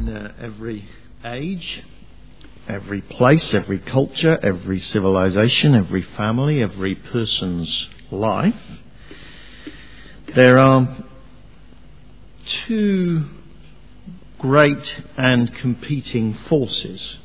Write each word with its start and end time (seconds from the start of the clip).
in 0.00 0.16
uh, 0.16 0.32
every 0.40 0.88
age, 1.24 1.82
every 2.68 3.00
place, 3.02 3.52
every 3.52 3.78
culture, 3.78 4.38
every 4.42 4.80
civilization, 4.80 5.74
every 5.74 6.02
family, 6.02 6.62
every 6.62 6.94
person's 6.94 7.88
life, 8.10 8.54
there 10.34 10.58
are 10.58 11.04
two 12.66 13.24
great 14.38 14.96
and 15.16 15.54
competing 15.56 16.34
forces 16.48 17.18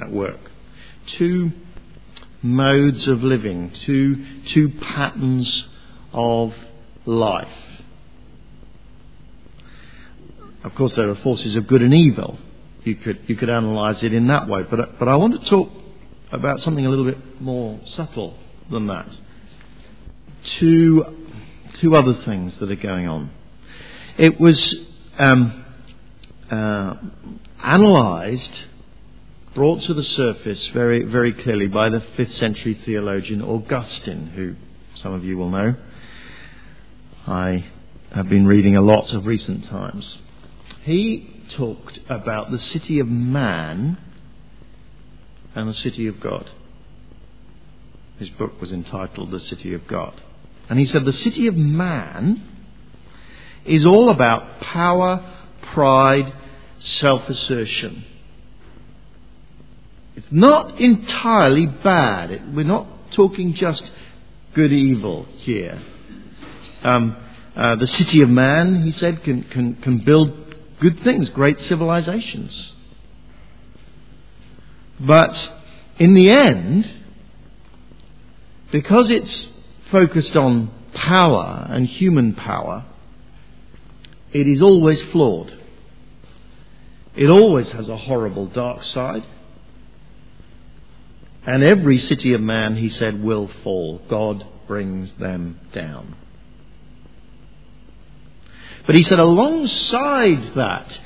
at 0.00 0.10
work. 0.10 0.50
Two 1.06 1.52
modes 2.42 3.06
of 3.06 3.22
living, 3.22 3.70
two, 3.84 4.24
two 4.46 4.70
patterns 4.70 5.66
of 6.12 6.54
life. 7.04 7.48
Of 10.64 10.74
course, 10.74 10.94
there 10.94 11.08
are 11.08 11.16
forces 11.16 11.56
of 11.56 11.66
good 11.66 11.82
and 11.82 11.92
evil. 11.92 12.38
You 12.84 12.94
could, 12.96 13.20
you 13.26 13.36
could 13.36 13.50
analyze 13.50 14.02
it 14.02 14.12
in 14.12 14.28
that 14.28 14.48
way. 14.48 14.62
But, 14.68 14.98
but 14.98 15.08
I 15.08 15.16
want 15.16 15.40
to 15.40 15.50
talk 15.50 15.70
about 16.30 16.60
something 16.60 16.86
a 16.86 16.88
little 16.88 17.04
bit 17.04 17.40
more 17.40 17.80
subtle 17.84 18.38
than 18.70 18.86
that. 18.86 19.08
Two, 20.58 21.04
two 21.74 21.94
other 21.94 22.14
things 22.24 22.56
that 22.58 22.70
are 22.70 22.76
going 22.76 23.08
on. 23.08 23.30
It 24.18 24.40
was 24.40 24.74
um, 25.18 25.64
uh, 26.50 26.94
analyzed, 27.62 28.64
brought 29.54 29.82
to 29.82 29.94
the 29.94 30.04
surface 30.04 30.68
very, 30.68 31.04
very 31.04 31.32
clearly 31.32 31.68
by 31.68 31.88
the 31.88 32.00
5th 32.00 32.32
century 32.32 32.74
theologian 32.84 33.42
Augustine, 33.42 34.28
who 34.28 34.54
some 34.96 35.12
of 35.12 35.24
you 35.24 35.36
will 35.36 35.50
know. 35.50 35.74
I 37.26 37.64
have 38.12 38.28
been 38.28 38.46
reading 38.46 38.76
a 38.76 38.82
lot 38.82 39.12
of 39.12 39.26
recent 39.26 39.64
times. 39.64 40.18
He 40.82 41.44
talked 41.50 42.00
about 42.08 42.50
the 42.50 42.58
city 42.58 42.98
of 42.98 43.08
man 43.08 43.98
and 45.54 45.68
the 45.68 45.74
city 45.74 46.06
of 46.06 46.20
God. 46.20 46.50
His 48.18 48.30
book 48.30 48.60
was 48.60 48.72
entitled 48.72 49.30
The 49.30 49.40
City 49.40 49.74
of 49.74 49.86
God. 49.86 50.20
And 50.68 50.78
he 50.78 50.84
said 50.84 51.04
the 51.04 51.12
city 51.12 51.46
of 51.46 51.56
man 51.56 52.42
is 53.64 53.84
all 53.84 54.10
about 54.10 54.60
power, 54.60 55.24
pride, 55.72 56.32
self 56.78 57.28
assertion. 57.28 58.04
It's 60.16 60.30
not 60.30 60.80
entirely 60.80 61.66
bad. 61.66 62.54
We're 62.54 62.64
not 62.64 63.12
talking 63.12 63.54
just 63.54 63.90
good 64.54 64.72
evil 64.72 65.26
here. 65.36 65.80
Um, 66.82 67.16
uh, 67.54 67.76
the 67.76 67.86
city 67.86 68.22
of 68.22 68.28
man, 68.28 68.82
he 68.82 68.92
said, 68.92 69.22
can, 69.22 69.44
can, 69.44 69.76
can 69.76 69.98
build 69.98 70.41
good 70.82 71.00
things, 71.04 71.28
great 71.28 71.60
civilizations. 71.60 72.72
But 74.98 75.52
in 76.00 76.12
the 76.12 76.28
end, 76.28 76.90
because 78.72 79.08
it's 79.08 79.46
focused 79.92 80.36
on 80.36 80.72
power 80.92 81.68
and 81.70 81.86
human 81.86 82.34
power, 82.34 82.84
it 84.32 84.48
is 84.48 84.60
always 84.60 85.00
flawed. 85.12 85.56
It 87.14 87.30
always 87.30 87.70
has 87.70 87.88
a 87.88 87.96
horrible 87.96 88.46
dark 88.48 88.82
side. 88.82 89.24
And 91.46 91.62
every 91.62 91.98
city 91.98 92.32
of 92.32 92.40
man, 92.40 92.74
he 92.74 92.88
said, 92.88 93.22
will 93.22 93.48
fall. 93.62 94.02
God 94.08 94.44
brings 94.66 95.12
them 95.12 95.60
down. 95.72 96.16
But 98.86 98.94
he 98.94 99.02
said, 99.02 99.18
alongside 99.18 100.54
that, 100.54 100.98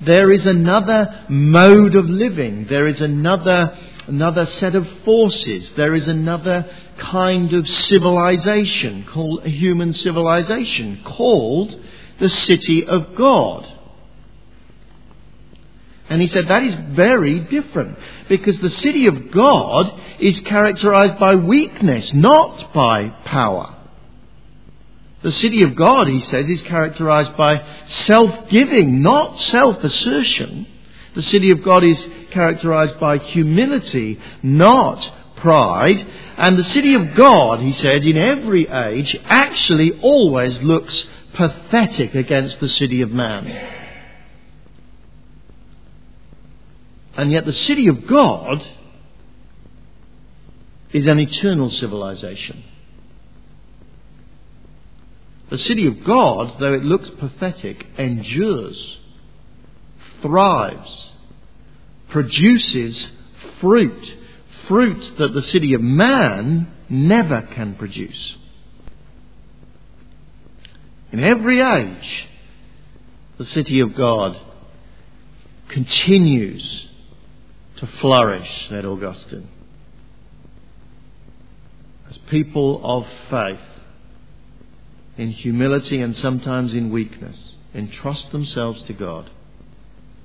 there 0.00 0.32
is 0.32 0.46
another 0.46 1.24
mode 1.28 1.94
of 1.94 2.08
living. 2.08 2.66
There 2.66 2.86
is 2.86 3.00
another, 3.00 3.78
another 4.06 4.46
set 4.46 4.74
of 4.74 4.88
forces. 5.04 5.70
There 5.76 5.94
is 5.94 6.08
another 6.08 6.68
kind 6.98 7.52
of 7.52 7.68
civilization 7.68 9.04
called 9.04 9.46
human 9.46 9.92
civilization 9.92 11.02
called 11.04 11.78
the 12.18 12.28
city 12.28 12.84
of 12.86 13.14
God. 13.14 13.68
And 16.08 16.20
he 16.20 16.28
said 16.28 16.48
that 16.48 16.62
is 16.62 16.74
very 16.90 17.40
different 17.40 17.98
because 18.28 18.58
the 18.58 18.70
city 18.70 19.06
of 19.06 19.30
God 19.30 19.98
is 20.18 20.40
characterized 20.40 21.18
by 21.18 21.36
weakness, 21.36 22.12
not 22.12 22.74
by 22.74 23.08
power. 23.24 23.81
The 25.22 25.32
city 25.32 25.62
of 25.62 25.76
God, 25.76 26.08
he 26.08 26.20
says, 26.20 26.48
is 26.48 26.62
characterized 26.62 27.36
by 27.36 27.64
self 27.86 28.48
giving, 28.48 29.02
not 29.02 29.38
self 29.40 29.82
assertion. 29.84 30.66
The 31.14 31.22
city 31.22 31.50
of 31.50 31.62
God 31.62 31.84
is 31.84 32.08
characterized 32.30 32.98
by 32.98 33.18
humility, 33.18 34.18
not 34.42 35.12
pride. 35.36 36.06
And 36.36 36.58
the 36.58 36.64
city 36.64 36.94
of 36.94 37.14
God, 37.14 37.60
he 37.60 37.72
said, 37.72 38.04
in 38.04 38.16
every 38.16 38.68
age, 38.68 39.16
actually 39.24 40.00
always 40.00 40.60
looks 40.62 41.04
pathetic 41.34 42.14
against 42.14 42.60
the 42.60 42.68
city 42.68 43.02
of 43.02 43.10
man. 43.10 43.46
And 47.14 47.30
yet 47.30 47.44
the 47.44 47.52
city 47.52 47.88
of 47.88 48.06
God 48.06 48.66
is 50.92 51.06
an 51.06 51.18
eternal 51.18 51.70
civilization. 51.70 52.64
The 55.52 55.58
city 55.58 55.86
of 55.86 56.02
God, 56.02 56.58
though 56.60 56.72
it 56.72 56.82
looks 56.82 57.10
pathetic, 57.10 57.86
endures, 57.98 58.96
thrives, 60.22 61.10
produces 62.08 63.06
fruit, 63.60 64.16
fruit 64.66 65.18
that 65.18 65.34
the 65.34 65.42
city 65.42 65.74
of 65.74 65.82
man 65.82 66.72
never 66.88 67.42
can 67.42 67.74
produce. 67.74 68.36
In 71.12 71.22
every 71.22 71.60
age, 71.60 72.28
the 73.36 73.44
city 73.44 73.80
of 73.80 73.94
God 73.94 74.38
continues 75.68 76.88
to 77.76 77.86
flourish, 77.86 78.68
said 78.70 78.86
Augustine. 78.86 79.50
As 82.08 82.16
people 82.16 82.80
of 82.82 83.06
faith, 83.28 83.60
in 85.16 85.30
humility 85.30 86.00
and 86.00 86.16
sometimes 86.16 86.74
in 86.74 86.90
weakness, 86.90 87.56
entrust 87.74 88.30
themselves 88.32 88.82
to 88.84 88.92
God 88.92 89.30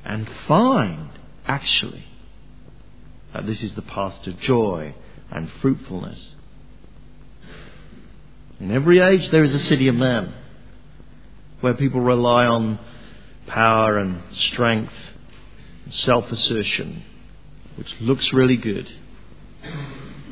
and 0.06 0.28
find, 0.48 1.10
actually, 1.46 2.06
that 3.34 3.46
this 3.46 3.62
is 3.62 3.74
the 3.74 3.82
path 3.82 4.22
to 4.24 4.34
joy 4.34 4.96
and 5.30 5.50
fruitfulness. 5.62 6.36
In 8.60 8.72
every 8.72 9.00
age, 9.00 9.30
there 9.30 9.44
is 9.44 9.54
a 9.54 9.60
city 9.60 9.88
of 9.88 9.96
man 9.96 10.34
where 11.62 11.74
people 11.74 12.02
rely 12.02 12.46
on 12.46 12.80
power 13.46 13.98
and 13.98 14.22
strength 14.32 14.94
and 15.86 15.94
self 15.94 16.32
assertion, 16.32 17.04
which 17.76 17.94
looks 18.00 18.34
really 18.34 18.58
good, 18.58 18.92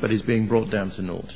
but 0.00 0.12
is 0.12 0.22
being 0.22 0.48
brought 0.48 0.70
down 0.70 0.90
to 0.92 1.02
naught. 1.02 1.32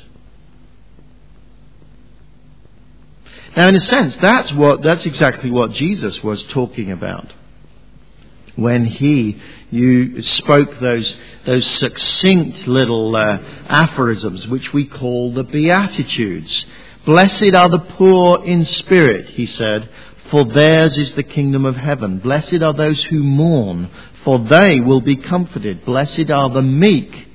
Now, 3.55 3.67
in 3.67 3.75
a 3.75 3.81
sense, 3.81 4.15
that's 4.21 4.53
what, 4.53 4.81
that's 4.81 5.05
exactly 5.05 5.51
what 5.51 5.71
Jesus 5.71 6.23
was 6.23 6.43
talking 6.45 6.91
about. 6.91 7.33
When 8.55 8.85
he 8.85 9.41
you 9.71 10.21
spoke 10.21 10.77
those 10.79 11.17
those 11.45 11.65
succinct 11.65 12.67
little 12.67 13.15
uh, 13.15 13.39
aphorisms 13.67 14.47
which 14.47 14.73
we 14.73 14.85
call 14.85 15.33
the 15.33 15.45
beatitudes. 15.45 16.65
Blessed 17.05 17.55
are 17.55 17.69
the 17.69 17.79
poor 17.97 18.45
in 18.45 18.65
spirit 18.65 19.29
he 19.29 19.45
said 19.45 19.89
for 20.29 20.45
theirs 20.45 20.97
is 20.97 21.13
the 21.13 21.23
kingdom 21.23 21.65
of 21.65 21.75
heaven. 21.77 22.19
Blessed 22.19 22.61
are 22.61 22.73
those 22.73 23.01
who 23.05 23.23
mourn 23.23 23.89
for 24.25 24.39
they 24.39 24.81
will 24.81 25.01
be 25.01 25.15
comforted. 25.15 25.85
Blessed 25.85 26.29
are 26.29 26.49
the 26.49 26.61
meek 26.61 27.29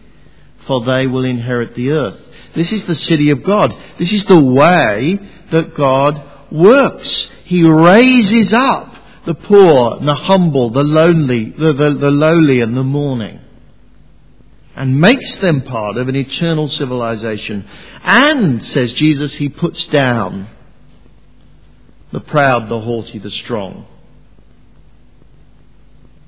for 0.67 0.85
they 0.85 1.07
will 1.07 1.25
inherit 1.25 1.75
the 1.75 1.93
earth 1.93 2.26
this 2.57 2.73
is 2.73 2.83
the 2.85 2.95
city 2.97 3.31
of 3.31 3.45
god 3.45 3.73
this 3.99 4.13
is 4.13 4.25
the 4.25 4.41
way 4.41 5.21
that 5.51 5.75
God 5.75 6.23
works. 6.51 7.31
He 7.45 7.63
raises 7.63 8.53
up 8.53 8.95
the 9.25 9.35
poor, 9.35 9.99
the 10.01 10.15
humble, 10.15 10.71
the 10.71 10.85
lonely, 10.85 11.51
the, 11.51 11.73
the, 11.73 11.93
the 11.95 12.11
lowly 12.11 12.61
and 12.61 12.77
the 12.77 12.85
mourning. 12.85 13.41
And 14.75 15.01
makes 15.01 15.37
them 15.37 15.63
part 15.63 15.97
of 15.97 16.09
an 16.09 16.17
eternal 16.17 16.69
civilization. 16.69 17.67
And, 18.03 18.65
says 18.67 18.93
Jesus, 18.93 19.35
he 19.35 19.49
puts 19.49 19.85
down 19.87 20.49
the 22.13 22.21
proud, 22.21 22.69
the 22.69 22.81
haughty, 22.81 23.19
the 23.19 23.31
strong, 23.31 23.87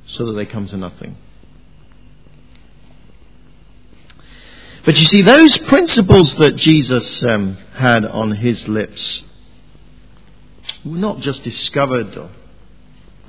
so 0.07 0.27
that 0.27 0.33
they 0.33 0.47
come 0.47 0.67
to 0.69 0.77
nothing. 0.77 1.17
But 4.89 4.99
you 4.99 5.05
see, 5.05 5.21
those 5.21 5.59
principles 5.59 6.35
that 6.37 6.57
Jesus 6.57 7.23
um, 7.23 7.59
had 7.75 8.07
on 8.07 8.33
his 8.33 8.67
lips 8.67 9.23
were 10.83 10.97
not 10.97 11.21
just 11.21 11.43
discovered 11.43 12.17
or 12.17 12.31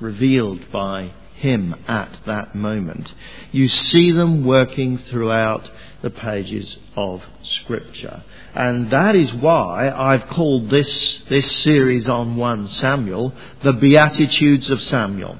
revealed 0.00 0.72
by 0.72 1.12
him 1.34 1.76
at 1.86 2.16
that 2.24 2.54
moment. 2.54 3.12
You 3.52 3.68
see 3.68 4.10
them 4.10 4.46
working 4.46 4.96
throughout 4.96 5.70
the 6.00 6.08
pages 6.08 6.78
of 6.96 7.22
Scripture. 7.42 8.22
And 8.54 8.90
that 8.90 9.14
is 9.14 9.30
why 9.34 9.90
I've 9.90 10.28
called 10.28 10.70
this, 10.70 11.24
this 11.28 11.56
series 11.58 12.08
on 12.08 12.36
1 12.36 12.68
Samuel 12.68 13.34
the 13.62 13.74
Beatitudes 13.74 14.70
of 14.70 14.82
Samuel. 14.82 15.36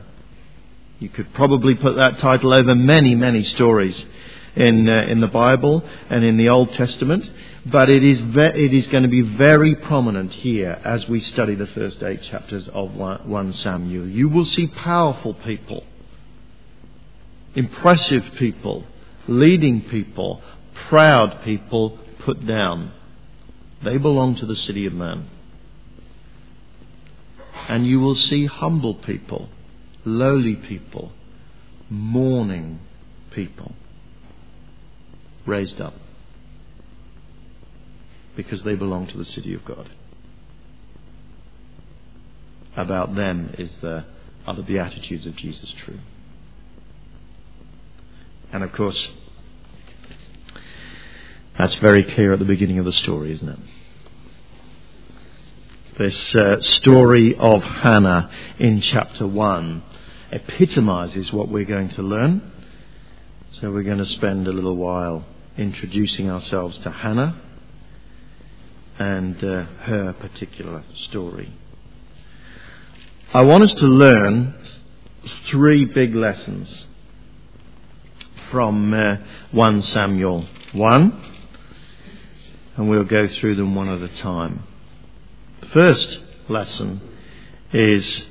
You 0.98 1.08
could 1.08 1.32
probably 1.32 1.76
put 1.76 1.96
that 1.96 2.18
title 2.18 2.52
over 2.52 2.74
many, 2.74 3.14
many 3.14 3.42
stories 3.42 4.04
in, 4.56 4.88
uh, 4.88 5.02
in 5.02 5.20
the 5.20 5.28
Bible 5.28 5.82
and 6.08 6.24
in 6.24 6.36
the 6.36 6.48
Old 6.48 6.72
Testament, 6.72 7.28
but 7.66 7.88
it 7.88 8.02
is, 8.02 8.20
ve- 8.20 8.54
it 8.54 8.74
is 8.74 8.86
going 8.88 9.02
to 9.02 9.08
be 9.08 9.22
very 9.22 9.74
prominent 9.74 10.32
here 10.32 10.80
as 10.84 11.08
we 11.08 11.20
study 11.20 11.54
the 11.54 11.66
first 11.68 12.02
eight 12.02 12.22
chapters 12.22 12.68
of 12.68 12.94
1 12.94 13.52
Samuel. 13.54 14.06
You 14.08 14.28
will 14.28 14.44
see 14.44 14.66
powerful 14.66 15.34
people, 15.34 15.84
impressive 17.54 18.24
people, 18.38 18.84
leading 19.28 19.82
people, 19.82 20.42
proud 20.88 21.42
people 21.42 21.98
put 22.20 22.46
down. 22.46 22.92
They 23.82 23.98
belong 23.98 24.36
to 24.36 24.46
the 24.46 24.56
city 24.56 24.86
of 24.86 24.92
man. 24.92 25.28
And 27.68 27.86
you 27.86 28.00
will 28.00 28.16
see 28.16 28.46
humble 28.46 28.94
people, 28.94 29.48
lowly 30.04 30.56
people, 30.56 31.12
mourning 31.88 32.80
people 33.30 33.74
raised 35.50 35.80
up 35.80 35.94
because 38.36 38.62
they 38.62 38.74
belong 38.74 39.06
to 39.08 39.18
the 39.18 39.24
city 39.24 39.52
of 39.52 39.64
God. 39.64 39.90
About 42.76 43.14
them 43.14 43.54
is 43.58 43.70
the, 43.82 44.04
are 44.46 44.54
the 44.54 44.62
Beatitudes 44.62 45.26
of 45.26 45.36
Jesus 45.36 45.74
true. 45.84 45.98
And 48.52 48.62
of 48.64 48.72
course, 48.72 49.10
that's 51.58 51.74
very 51.76 52.04
clear 52.04 52.32
at 52.32 52.38
the 52.38 52.44
beginning 52.44 52.78
of 52.78 52.84
the 52.84 52.92
story, 52.92 53.32
isn't 53.32 53.48
it? 53.48 53.58
This 55.98 56.34
uh, 56.34 56.60
story 56.60 57.36
of 57.36 57.62
Hannah 57.62 58.30
in 58.58 58.80
chapter 58.80 59.26
1 59.26 59.82
epitomizes 60.32 61.32
what 61.32 61.48
we're 61.48 61.64
going 61.64 61.90
to 61.90 62.02
learn. 62.02 62.52
So 63.50 63.70
we're 63.70 63.82
going 63.82 63.98
to 63.98 64.06
spend 64.06 64.46
a 64.48 64.52
little 64.52 64.76
while 64.76 65.26
introducing 65.60 66.30
ourselves 66.30 66.78
to 66.78 66.90
Hannah 66.90 67.38
and 68.98 69.36
uh, 69.44 69.64
her 69.82 70.14
particular 70.18 70.82
story. 70.94 71.52
I 73.34 73.42
want 73.42 73.64
us 73.64 73.74
to 73.74 73.86
learn 73.86 74.54
three 75.48 75.84
big 75.84 76.14
lessons 76.14 76.86
from 78.50 78.94
uh, 78.94 79.16
1 79.52 79.82
Samuel 79.82 80.46
1 80.72 81.24
and 82.76 82.88
we'll 82.88 83.04
go 83.04 83.26
through 83.26 83.56
them 83.56 83.74
one 83.74 83.88
at 83.88 84.00
a 84.00 84.08
time. 84.08 84.62
The 85.60 85.66
first 85.66 86.20
lesson 86.48 87.02
is 87.72 88.26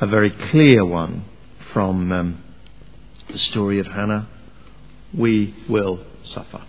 a 0.00 0.06
very 0.06 0.30
clear 0.30 0.84
one 0.86 1.26
from 1.72 2.10
um, 2.10 2.42
the 3.30 3.38
story 3.38 3.78
of 3.78 3.86
Hannah. 3.86 4.28
We 5.16 5.54
will 5.68 6.04
suffer. 6.24 6.62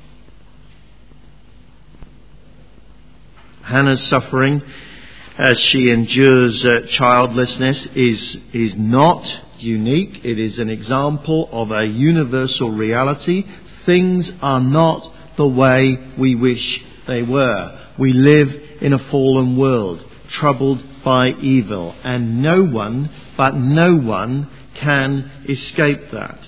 Hannah's 3.62 4.06
suffering 4.07 4.62
as 5.38 5.60
she 5.60 5.90
endures 5.90 6.63
uh, 6.63 6.81
childlessness 6.90 7.88
is, 7.95 8.42
is 8.54 8.75
not 8.75 9.25
unique. 9.57 10.24
It 10.24 10.38
is 10.38 10.60
an 10.60 10.69
example 10.69 11.50
of 11.51 11.72
a 11.72 11.86
universal 11.86 12.69
reality. 12.69 13.45
Things 13.86 14.31
are 14.42 14.60
not 14.60 15.12
the 15.38 15.48
way 15.48 15.98
we 16.18 16.36
wish 16.36 16.84
they 17.07 17.24
were. 17.24 17.80
We 17.98 18.13
live 18.13 18.54
in 18.81 18.94
a 18.94 19.00
fallen 19.10 19.57
world, 19.57 20.04
troubled 20.30 20.84
by 21.04 21.30
evil, 21.30 21.95
and 22.04 22.42
no 22.42 22.63
one, 22.63 23.10
but 23.38 23.56
no 23.56 23.95
one, 23.95 24.50
can 24.75 25.31
escape 25.48 26.12
that. 26.12 26.40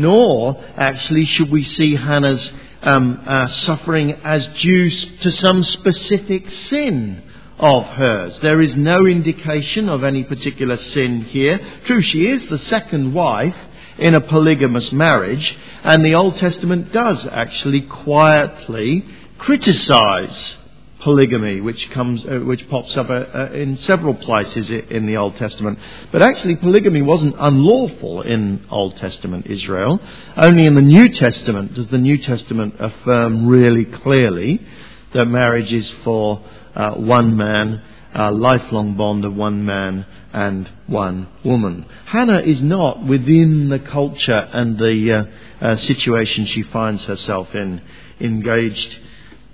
Nor, 0.00 0.62
actually, 0.76 1.26
should 1.26 1.50
we 1.50 1.62
see 1.62 1.94
Hannah's 1.94 2.52
um, 2.82 3.22
uh, 3.26 3.46
suffering 3.46 4.12
as 4.24 4.46
due 4.48 4.90
to 4.90 5.30
some 5.30 5.62
specific 5.62 6.50
sin 6.50 7.22
of 7.58 7.84
hers. 7.84 8.38
There 8.40 8.60
is 8.60 8.74
no 8.74 9.06
indication 9.06 9.88
of 9.88 10.02
any 10.02 10.24
particular 10.24 10.78
sin 10.78 11.22
here. 11.24 11.60
True, 11.84 12.00
she 12.00 12.26
is 12.26 12.46
the 12.46 12.58
second 12.58 13.12
wife 13.12 13.56
in 13.98 14.14
a 14.14 14.20
polygamous 14.20 14.92
marriage, 14.92 15.56
and 15.84 16.02
the 16.02 16.14
Old 16.14 16.38
Testament 16.38 16.92
does 16.92 17.26
actually 17.26 17.82
quietly 17.82 19.04
criticize 19.36 20.56
polygamy, 21.00 21.60
which 21.60 21.90
comes, 21.90 22.24
uh, 22.24 22.38
which 22.38 22.68
pops 22.68 22.96
up 22.96 23.10
uh, 23.10 23.12
uh, 23.12 23.50
in 23.52 23.76
several 23.78 24.14
places 24.14 24.70
in 24.70 25.06
the 25.06 25.16
Old 25.16 25.36
Testament. 25.36 25.78
But 26.12 26.22
actually, 26.22 26.56
polygamy 26.56 27.02
wasn't 27.02 27.36
unlawful 27.38 28.22
in 28.22 28.66
Old 28.70 28.96
Testament 28.96 29.46
Israel. 29.46 30.00
Only 30.36 30.66
in 30.66 30.74
the 30.74 30.82
New 30.82 31.08
Testament 31.08 31.74
does 31.74 31.88
the 31.88 31.98
New 31.98 32.18
Testament 32.18 32.76
affirm 32.78 33.46
really 33.48 33.84
clearly 33.84 34.64
that 35.12 35.26
marriage 35.26 35.72
is 35.72 35.90
for 36.04 36.42
uh, 36.74 36.94
one 36.94 37.36
man, 37.36 37.82
a 38.14 38.30
lifelong 38.30 38.94
bond 38.96 39.24
of 39.24 39.34
one 39.34 39.64
man 39.64 40.06
and 40.32 40.70
one 40.86 41.28
woman. 41.44 41.84
Hannah 42.06 42.40
is 42.40 42.60
not 42.62 43.04
within 43.04 43.68
the 43.68 43.80
culture 43.80 44.48
and 44.52 44.78
the 44.78 45.12
uh, 45.12 45.64
uh, 45.64 45.76
situation 45.76 46.44
she 46.44 46.62
finds 46.62 47.04
herself 47.04 47.54
in 47.54 47.82
engaged 48.20 48.98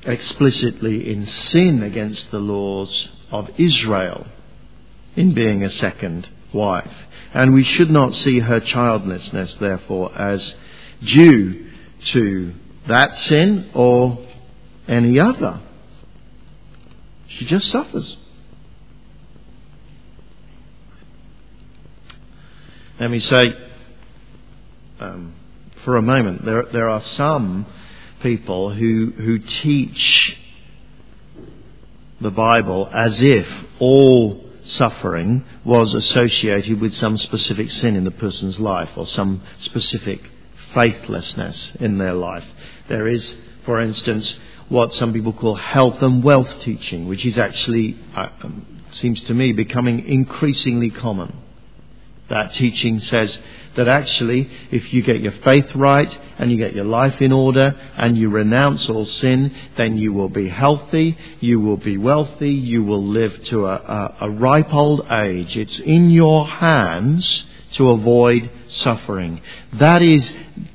explicitly 0.06 1.10
in 1.10 1.26
sin 1.26 1.82
against 1.82 2.30
the 2.30 2.38
laws 2.38 3.08
of 3.30 3.50
Israel 3.58 4.26
in 5.16 5.34
being 5.34 5.64
a 5.64 5.70
second 5.70 6.28
wife. 6.52 6.92
And 7.34 7.52
we 7.52 7.64
should 7.64 7.90
not 7.90 8.14
see 8.14 8.38
her 8.38 8.60
childlessness, 8.60 9.54
therefore, 9.60 10.16
as 10.16 10.54
due 11.02 11.66
to 12.12 12.54
that 12.86 13.18
sin 13.20 13.70
or 13.74 14.18
any 14.88 15.18
other. 15.18 15.60
She 17.28 17.44
just 17.44 17.70
suffers. 17.70 18.16
Let 22.98 23.10
me 23.10 23.18
say, 23.18 23.44
um, 25.00 25.34
for 25.84 25.96
a 25.96 26.02
moment, 26.02 26.44
there, 26.44 26.64
there 26.72 26.88
are 26.88 27.02
some 27.02 27.66
people 28.26 28.70
who, 28.70 29.12
who 29.16 29.38
teach 29.38 30.36
the 32.20 32.30
Bible 32.32 32.88
as 32.92 33.20
if 33.22 33.46
all 33.78 34.44
suffering 34.64 35.44
was 35.64 35.94
associated 35.94 36.80
with 36.80 36.92
some 36.96 37.16
specific 37.18 37.70
sin 37.70 37.94
in 37.94 38.02
the 38.02 38.10
person's 38.10 38.58
life 38.58 38.90
or 38.96 39.06
some 39.06 39.40
specific 39.60 40.20
faithlessness 40.74 41.76
in 41.78 41.98
their 41.98 42.14
life. 42.14 42.44
There 42.88 43.06
is, 43.06 43.36
for 43.64 43.78
instance, 43.78 44.36
what 44.68 44.92
some 44.94 45.12
people 45.12 45.32
call 45.32 45.54
health 45.54 46.02
and 46.02 46.24
wealth 46.24 46.50
teaching, 46.62 47.06
which 47.06 47.24
is 47.24 47.38
actually, 47.38 47.96
uh, 48.16 48.26
um, 48.42 48.82
seems 48.90 49.22
to 49.22 49.34
me, 49.34 49.52
becoming 49.52 50.04
increasingly 50.04 50.90
common. 50.90 51.32
That 52.28 52.54
teaching 52.54 52.98
says 52.98 53.38
that 53.76 53.88
actually, 53.88 54.50
if 54.70 54.92
you 54.92 55.02
get 55.02 55.20
your 55.20 55.32
faith 55.44 55.74
right 55.74 56.18
and 56.38 56.50
you 56.50 56.56
get 56.56 56.74
your 56.74 56.84
life 56.84 57.20
in 57.20 57.32
order 57.32 57.74
and 57.96 58.16
you 58.16 58.30
renounce 58.30 58.88
all 58.88 59.04
sin, 59.04 59.54
then 59.76 59.96
you 59.96 60.12
will 60.12 60.28
be 60.28 60.48
healthy, 60.48 61.16
you 61.40 61.60
will 61.60 61.76
be 61.76 61.96
wealthy, 61.96 62.50
you 62.50 62.82
will 62.84 63.04
live 63.04 63.42
to 63.44 63.66
a, 63.66 63.74
a, 63.74 64.16
a 64.22 64.30
ripe 64.30 64.72
old 64.72 65.06
age. 65.10 65.56
It's 65.56 65.78
in 65.78 66.10
your 66.10 66.46
hands 66.46 67.44
to 67.72 67.90
avoid 67.90 68.50
suffering. 68.68 69.40
That 69.74 70.02
is 70.02 70.32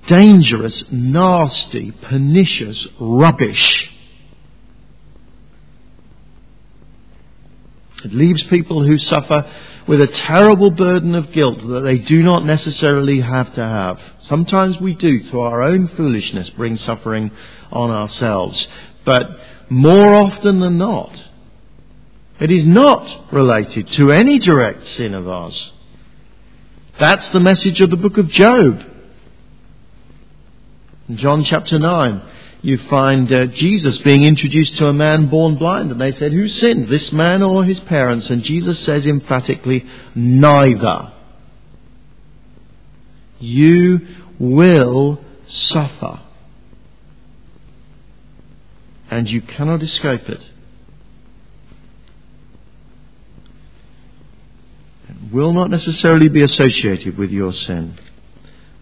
dangerous, 0.08 0.84
nasty, 0.92 1.92
pernicious 1.92 2.88
rubbish. 3.00 3.92
It 8.04 8.14
leaves 8.14 8.44
people 8.44 8.84
who 8.84 8.98
suffer 8.98 9.46
with 9.88 10.02
a 10.02 10.08
terrible 10.08 10.72
burden 10.72 11.16
of 11.16 11.32
guilt 11.32 11.60
that 11.68 11.82
they 11.82 11.98
do 11.98 12.22
not 12.24 12.46
necessarily 12.46 13.22
have 13.22 13.54
to 13.56 13.64
have. 13.64 14.00
Sometimes 14.22 14.80
we 14.80 14.96
do, 14.96 15.24
through 15.24 15.42
our 15.42 15.62
own 15.62 15.88
foolishness, 15.90 16.50
bring 16.52 16.78
suffering 16.78 17.32
on 17.72 17.90
ourselves. 17.90 18.68
But 19.06 19.40
more 19.70 20.14
often 20.14 20.60
than 20.60 20.78
not, 20.78 21.16
it 22.40 22.52
is 22.52 22.66
not 22.66 23.32
related 23.34 23.88
to 23.94 24.12
any 24.12 24.40
direct 24.40 24.88
sin 24.88 25.14
of 25.14 25.28
ours. 25.28 25.74
That's 27.00 27.28
the 27.30 27.40
message 27.40 27.82
of 27.82 27.90
the 27.90 27.98
book 27.98 28.18
of 28.18 28.28
Job. 28.28 28.84
In 31.10 31.18
John 31.18 31.44
chapter 31.44 31.80
9, 31.80 32.22
you 32.64 32.78
find 32.90 33.32
uh, 33.32 33.48
Jesus 33.48 33.98
being 34.00 34.24
introduced 34.24 34.78
to 34.78 34.88
a 34.88 34.94
man 34.94 35.28
born 35.28 35.56
blind, 35.56 35.92
and 35.92 36.00
they 36.00 36.12
said, 36.12 36.32
Who 36.32 36.48
sinned, 36.48 36.90
this 36.90 37.12
man 37.12 37.42
or 37.42 37.64
his 37.64 37.80
parents? 37.80 38.30
And 38.30 38.44
Jesus 38.44 38.80
says 38.80 39.06
emphatically, 39.06 39.86
Neither. 40.14 41.12
You 43.40 44.08
will 44.38 45.20
suffer. 45.48 46.20
And 49.10 49.30
you 49.30 49.42
cannot 49.42 49.82
escape 49.82 50.30
it. 50.30 50.48
It 55.10 55.34
will 55.34 55.52
not 55.52 55.72
necessarily 55.72 56.30
be 56.30 56.44
associated 56.44 57.18
with 57.18 57.32
your 57.32 57.54
sin. 57.54 57.98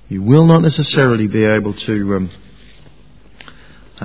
You 0.09 0.21
will 0.21 0.45
not 0.45 0.61
necessarily 0.61 1.27
be 1.27 1.45
able 1.45 1.73
to 1.73 2.15
um, 2.15 2.31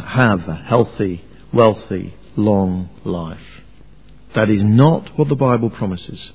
have 0.03 0.49
a 0.49 0.55
healthy, 0.55 1.25
wealthy, 1.53 2.15
long 2.37 2.91
life. 3.05 3.63
That 4.35 4.51
is 4.51 4.63
not 4.65 5.17
what 5.17 5.29
the 5.29 5.37
Bible 5.37 5.71
promises. 5.71 6.33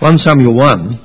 1 0.00 0.18
Samuel 0.18 0.54
1 0.54 1.00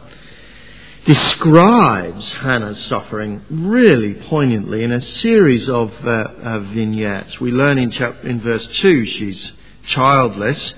describes 1.05 2.33
Hannah's 2.33 2.83
suffering 2.85 3.41
really 3.49 4.15
poignantly 4.15 4.83
in 4.83 4.91
a 4.91 4.99
series 4.99 5.69
of 5.69 5.93
uh, 6.03 6.09
uh, 6.09 6.59
vignettes. 6.73 7.39
We 7.39 7.51
learn 7.51 7.77
in, 7.77 7.91
chapter, 7.91 8.27
in 8.27 8.41
verse 8.41 8.67
2 8.79 9.05
she's 9.05 9.51
childless. 9.85 10.73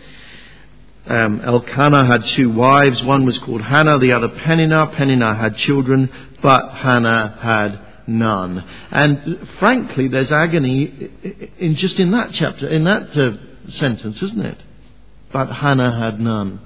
Um, 1.08 1.42
Elkanah 1.42 2.06
had 2.06 2.26
two 2.28 2.52
wives. 2.52 3.02
One 3.02 3.26
was 3.26 3.40
called 3.40 3.62
Hannah, 3.62 3.98
the 3.98 4.12
other 4.12 4.30
Peninnah. 4.30 4.88
Peninnah 4.96 5.36
had 5.36 5.58
children, 5.58 6.12
but 6.42 6.70
Hannah 6.74 7.38
had 7.42 7.88
none. 8.10 8.63
And 8.92 9.48
frankly, 9.60 10.08
there's 10.08 10.32
agony 10.32 11.10
in 11.60 11.75
just 11.75 12.00
in 12.00 12.12
that 12.12 12.32
chapter, 12.34 12.68
in 12.68 12.84
that 12.86 13.16
uh, 13.18 13.38
sentence, 13.70 14.22
isn't 14.22 14.46
it? 14.46 14.62
But 15.32 15.51
Hannah 15.51 15.98
had 15.98 16.20
none. 16.20 16.62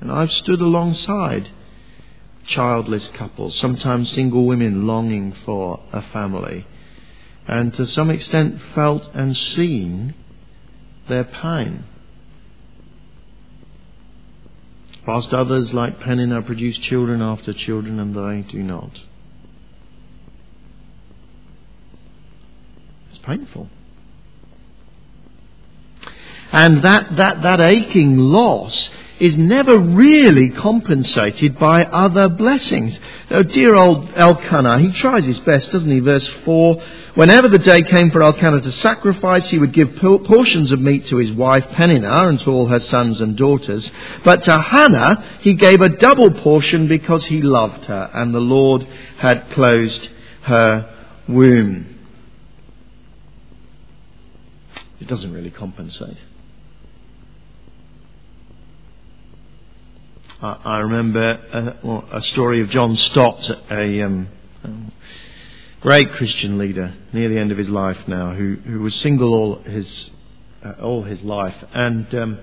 And 0.00 0.10
I've 0.10 0.32
stood 0.32 0.60
alongside 0.60 1.50
childless 2.46 3.08
couples, 3.08 3.58
sometimes 3.58 4.12
single 4.12 4.46
women 4.46 4.86
longing 4.86 5.32
for 5.44 5.80
a 5.92 6.02
family, 6.12 6.66
and 7.46 7.74
to 7.74 7.86
some 7.86 8.10
extent 8.10 8.60
felt 8.74 9.08
and 9.14 9.36
seen 9.36 10.14
their 11.08 11.24
pain. 11.24 11.84
Whilst 15.06 15.32
others, 15.32 15.72
like 15.72 16.00
Peninnah, 16.00 16.42
produce 16.42 16.78
children 16.78 17.22
after 17.22 17.52
children, 17.52 18.00
and 18.00 18.14
they 18.14 18.50
do 18.50 18.62
not. 18.62 18.90
It's 23.10 23.18
painful. 23.18 23.68
And 26.50 26.82
that, 26.82 27.16
that, 27.16 27.42
that 27.42 27.60
aching 27.60 28.18
loss 28.18 28.88
is 29.18 29.36
never 29.36 29.78
really 29.78 30.50
compensated 30.50 31.58
by 31.58 31.84
other 31.84 32.28
blessings. 32.28 32.98
Oh, 33.30 33.42
dear 33.42 33.74
old 33.74 34.08
Elkanah, 34.14 34.78
he 34.80 34.92
tries 34.92 35.24
his 35.24 35.38
best, 35.40 35.72
doesn't 35.72 35.90
he? 35.90 36.00
Verse 36.00 36.28
4 36.44 36.82
Whenever 37.14 37.48
the 37.48 37.58
day 37.58 37.82
came 37.82 38.10
for 38.10 38.22
Elkanah 38.22 38.60
to 38.60 38.72
sacrifice, 38.72 39.48
he 39.48 39.58
would 39.58 39.72
give 39.72 39.96
portions 39.96 40.70
of 40.70 40.80
meat 40.80 41.06
to 41.06 41.16
his 41.16 41.32
wife 41.32 41.64
Peninnah 41.72 42.28
and 42.28 42.38
to 42.40 42.50
all 42.50 42.66
her 42.66 42.78
sons 42.78 43.20
and 43.22 43.36
daughters. 43.36 43.90
But 44.22 44.42
to 44.44 44.60
Hannah, 44.60 45.38
he 45.40 45.54
gave 45.54 45.80
a 45.80 45.88
double 45.88 46.30
portion 46.30 46.88
because 46.88 47.24
he 47.24 47.40
loved 47.40 47.84
her, 47.86 48.10
and 48.12 48.34
the 48.34 48.40
Lord 48.40 48.86
had 49.16 49.50
closed 49.52 50.10
her 50.42 50.94
womb. 51.26 51.98
It 55.00 55.08
doesn't 55.08 55.32
really 55.32 55.50
compensate. 55.50 56.18
I 60.40 60.80
remember 60.80 61.22
a, 61.22 62.18
a, 62.18 62.22
story 62.22 62.60
of 62.60 62.68
John 62.68 62.94
Stott, 62.96 63.48
a 63.70 64.02
um, 64.02 64.28
great 65.80 66.12
Christian 66.12 66.58
leader 66.58 66.92
near 67.14 67.30
the 67.30 67.38
end 67.38 67.52
of 67.52 67.58
his 67.58 67.70
life 67.70 68.06
now, 68.06 68.34
who, 68.34 68.56
who 68.56 68.80
was 68.80 68.94
single 68.96 69.34
all 69.34 69.62
his 69.62 70.10
uh, 70.62 70.72
all 70.82 71.04
his 71.04 71.22
life, 71.22 71.56
and 71.72 72.14
um, 72.14 72.38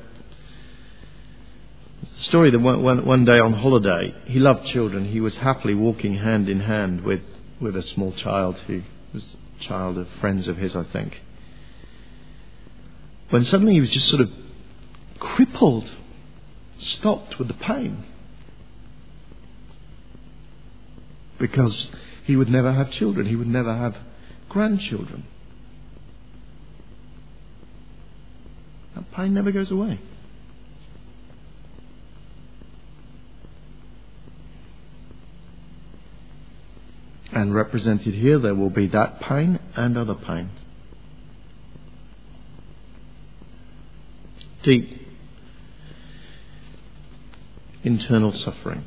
the 2.01 2.21
story 2.23 2.49
that 2.49 2.59
one, 2.59 2.81
one, 2.81 3.05
one 3.05 3.25
day 3.25 3.37
on 3.39 3.53
holiday, 3.53 4.15
he 4.25 4.39
loved 4.39 4.65
children. 4.65 5.05
He 5.05 5.19
was 5.19 5.35
happily 5.35 5.75
walking 5.75 6.15
hand 6.15 6.49
in 6.49 6.61
hand 6.61 7.01
with 7.01 7.21
with 7.59 7.75
a 7.75 7.83
small 7.83 8.11
child 8.13 8.57
who 8.65 8.81
was 9.13 9.35
a 9.59 9.63
child 9.63 9.99
of 9.99 10.07
friends 10.19 10.47
of 10.47 10.57
his, 10.57 10.75
I 10.75 10.83
think. 10.83 11.21
When 13.29 13.45
suddenly 13.45 13.73
he 13.73 13.81
was 13.81 13.91
just 13.91 14.07
sort 14.07 14.21
of 14.21 14.31
crippled 15.19 15.87
stopped 16.77 17.39
with 17.39 17.47
the 17.47 17.53
pain. 17.53 18.05
Because 21.39 21.87
he 22.25 22.35
would 22.35 22.49
never 22.49 22.71
have 22.71 22.91
children, 22.91 23.25
he 23.25 23.35
would 23.35 23.47
never 23.47 23.75
have 23.75 23.97
grandchildren. 24.49 25.25
That 28.95 29.11
pain 29.11 29.33
never 29.33 29.51
goes 29.51 29.71
away. 29.71 29.99
And 37.31 37.53
represented 37.55 38.13
here, 38.13 38.37
there 38.37 38.53
will 38.53 38.69
be 38.69 38.87
that 38.87 39.19
pain 39.19 39.59
and 39.75 39.97
other 39.97 40.13
pains. 40.13 40.65
Deep 44.61 45.02
internal 47.83 48.31
suffering. 48.33 48.85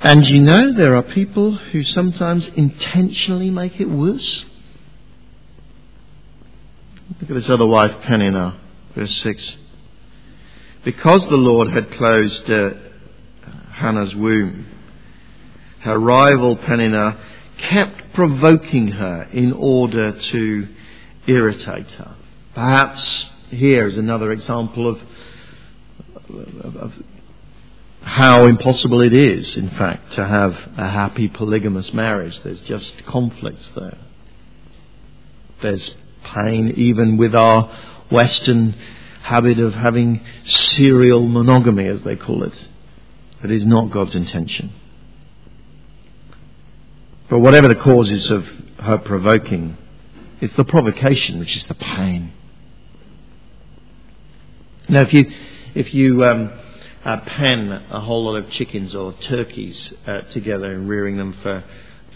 And 0.00 0.26
you 0.26 0.40
know, 0.40 0.72
there 0.72 0.96
are 0.96 1.02
people 1.02 1.56
who 1.56 1.82
sometimes 1.82 2.46
intentionally 2.48 3.50
make 3.50 3.80
it 3.80 3.88
worse. 3.88 4.44
Look 7.20 7.30
at 7.30 7.34
this 7.34 7.50
other 7.50 7.66
wife, 7.66 8.02
Peninnah, 8.02 8.58
verse 8.94 9.14
6. 9.22 9.56
Because 10.84 11.22
the 11.22 11.36
Lord 11.36 11.68
had 11.68 11.90
closed 11.92 12.48
uh, 12.48 12.70
Hannah's 13.72 14.14
womb, 14.14 14.66
her 15.80 15.98
rival 15.98 16.56
Peninnah 16.56 17.18
kept 17.58 18.14
provoking 18.14 18.88
her 18.88 19.24
in 19.32 19.52
order 19.52 20.12
to 20.12 20.68
irritate 21.26 21.90
her. 21.92 22.14
Perhaps 22.58 23.26
here 23.50 23.86
is 23.86 23.96
another 23.96 24.32
example 24.32 24.88
of, 24.88 25.00
of, 26.28 26.76
of 26.76 26.92
how 28.02 28.46
impossible 28.46 29.00
it 29.00 29.12
is, 29.12 29.56
in 29.56 29.70
fact, 29.70 30.14
to 30.14 30.26
have 30.26 30.58
a 30.76 30.88
happy 30.88 31.28
polygamous 31.28 31.94
marriage. 31.94 32.36
There's 32.42 32.60
just 32.62 33.06
conflicts 33.06 33.70
there. 33.76 33.98
There's 35.62 35.94
pain 36.24 36.72
even 36.76 37.16
with 37.16 37.32
our 37.32 37.72
Western 38.10 38.74
habit 39.22 39.60
of 39.60 39.74
having 39.74 40.26
serial 40.44 41.28
monogamy, 41.28 41.86
as 41.86 42.02
they 42.02 42.16
call 42.16 42.42
it. 42.42 42.68
That 43.40 43.52
is 43.52 43.64
not 43.64 43.92
God's 43.92 44.16
intention. 44.16 44.72
But 47.30 47.38
whatever 47.38 47.68
the 47.68 47.76
causes 47.76 48.28
of 48.32 48.44
her 48.80 48.98
provoking, 48.98 49.76
it's 50.40 50.56
the 50.56 50.64
provocation 50.64 51.38
which 51.38 51.56
is 51.56 51.62
the 51.62 51.74
pain. 51.74 52.32
Now, 54.90 55.02
if 55.02 55.12
you 55.12 55.30
if 55.74 55.92
you 55.92 56.24
um, 56.24 56.50
uh, 57.04 57.18
pen 57.18 57.70
a 57.90 58.00
whole 58.00 58.24
lot 58.24 58.36
of 58.36 58.50
chickens 58.50 58.94
or 58.94 59.12
turkeys 59.12 59.92
uh, 60.06 60.22
together 60.22 60.72
and 60.72 60.88
rearing 60.88 61.18
them 61.18 61.34
for, 61.42 61.62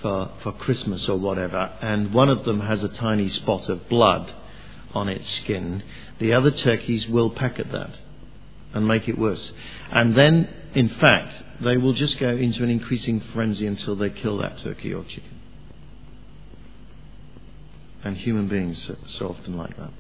for 0.01 0.31
for 0.43 0.53
Christmas 0.53 1.07
or 1.07 1.19
whatever, 1.19 1.71
and 1.83 2.15
one 2.15 2.31
of 2.31 2.45
them 2.45 2.61
has 2.61 2.83
a 2.83 2.89
tiny 2.89 3.29
spot 3.29 3.69
of 3.69 3.91
blood 3.91 4.33
on 4.95 5.11
its 5.11 5.31
skin, 5.37 5.83
the 6.19 6.33
other 6.33 6.51
turkeys 6.51 7.07
will 7.09 7.29
peck 7.31 7.59
at 7.59 7.71
that 7.73 8.01
and 8.73 8.89
make 8.89 9.07
it 9.07 9.19
worse. 9.19 9.53
And 9.91 10.17
then, 10.17 10.49
in 10.75 10.89
fact, 10.89 11.35
they 11.61 11.77
will 11.77 11.93
just 11.93 12.19
go 12.19 12.31
into 12.31 12.65
an 12.65 12.71
increasing 12.71 13.21
frenzy 13.21 13.67
until 13.67 13.97
they 13.97 14.09
kill 14.09 14.39
that 14.39 14.59
turkey 14.59 14.95
or 14.95 15.05
chicken. 15.05 15.41
And 18.03 18.17
human 18.17 18.49
beings 18.49 18.89
are 18.89 18.97
so 19.07 19.29
often 19.29 19.59
like 19.59 19.77
that. 19.77 19.91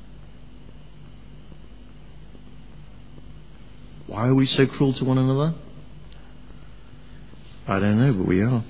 Why 4.07 4.29
are 4.29 4.35
we 4.35 4.47
so 4.47 4.67
cruel 4.67 4.93
to 4.95 5.05
one 5.05 5.19
another? 5.19 5.55
I 7.67 7.79
don't 7.79 7.99
know, 7.99 8.13
but 8.13 8.27
we 8.27 8.43
are. 8.43 8.65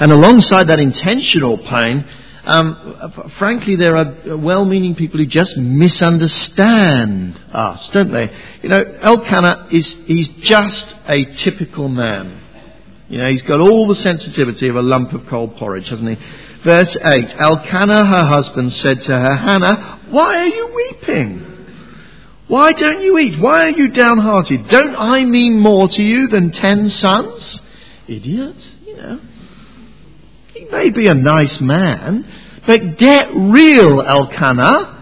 And 0.00 0.12
alongside 0.12 0.68
that 0.68 0.78
intentional 0.78 1.58
pain, 1.58 2.04
um, 2.44 3.32
frankly, 3.36 3.76
there 3.76 3.96
are 3.96 4.36
well 4.36 4.64
meaning 4.64 4.94
people 4.94 5.18
who 5.18 5.26
just 5.26 5.56
misunderstand 5.56 7.38
us, 7.52 7.88
don't 7.90 8.12
they? 8.12 8.32
You 8.62 8.68
know, 8.68 8.82
Elkanah 9.02 9.68
is 9.72 9.86
he's 10.06 10.28
just 10.40 10.96
a 11.06 11.24
typical 11.24 11.88
man. 11.88 12.40
You 13.08 13.18
know, 13.18 13.30
he's 13.30 13.42
got 13.42 13.60
all 13.60 13.88
the 13.88 13.96
sensitivity 13.96 14.68
of 14.68 14.76
a 14.76 14.82
lump 14.82 15.12
of 15.12 15.26
cold 15.26 15.56
porridge, 15.56 15.88
hasn't 15.88 16.16
he? 16.16 16.24
Verse 16.68 16.98
8 17.02 17.34
Elkanah, 17.38 18.04
her 18.04 18.26
husband, 18.26 18.74
said 18.74 19.00
to 19.00 19.18
her, 19.18 19.36
Hannah, 19.36 20.00
why 20.10 20.36
are 20.36 20.46
you 20.48 20.66
weeping? 20.74 21.66
Why 22.46 22.72
don't 22.72 23.00
you 23.00 23.16
eat? 23.16 23.40
Why 23.40 23.68
are 23.68 23.70
you 23.70 23.88
downhearted? 23.88 24.68
Don't 24.68 24.94
I 24.94 25.24
mean 25.24 25.60
more 25.60 25.88
to 25.88 26.02
you 26.02 26.28
than 26.28 26.52
ten 26.52 26.90
sons? 26.90 27.62
Idiot, 28.06 28.68
you 28.84 28.98
know. 28.98 29.18
He 30.52 30.66
may 30.66 30.90
be 30.90 31.06
a 31.06 31.14
nice 31.14 31.58
man, 31.58 32.30
but 32.66 32.98
get 32.98 33.30
real, 33.34 34.02
Elkanah. 34.02 34.97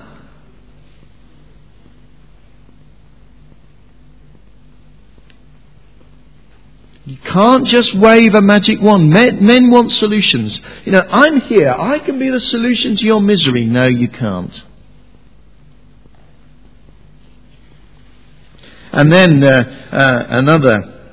You 7.06 7.18
can't 7.18 7.64
just 7.68 7.94
wave 7.94 8.34
a 8.34 8.40
magic 8.40 8.82
wand. 8.82 9.08
Men, 9.10 9.46
men, 9.46 9.70
want 9.70 9.92
solutions. 9.92 10.60
You 10.84 10.90
know, 10.90 11.06
I'm 11.08 11.40
here. 11.42 11.70
I 11.70 12.00
can 12.00 12.18
be 12.18 12.30
the 12.30 12.40
solution 12.40 12.96
to 12.96 13.04
your 13.04 13.20
misery. 13.20 13.64
No, 13.64 13.86
you 13.86 14.08
can't. 14.08 14.64
And 18.90 19.12
then 19.12 19.44
uh, 19.44 19.88
uh, 19.92 20.26
another 20.30 21.12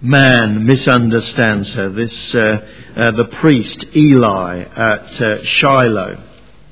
man 0.00 0.66
misunderstands 0.66 1.70
her. 1.74 1.90
This, 1.90 2.34
uh, 2.34 2.66
uh 2.96 3.10
the 3.12 3.26
priest 3.26 3.84
Eli 3.94 4.58
at 4.58 5.20
uh, 5.20 5.44
Shiloh. 5.44 6.20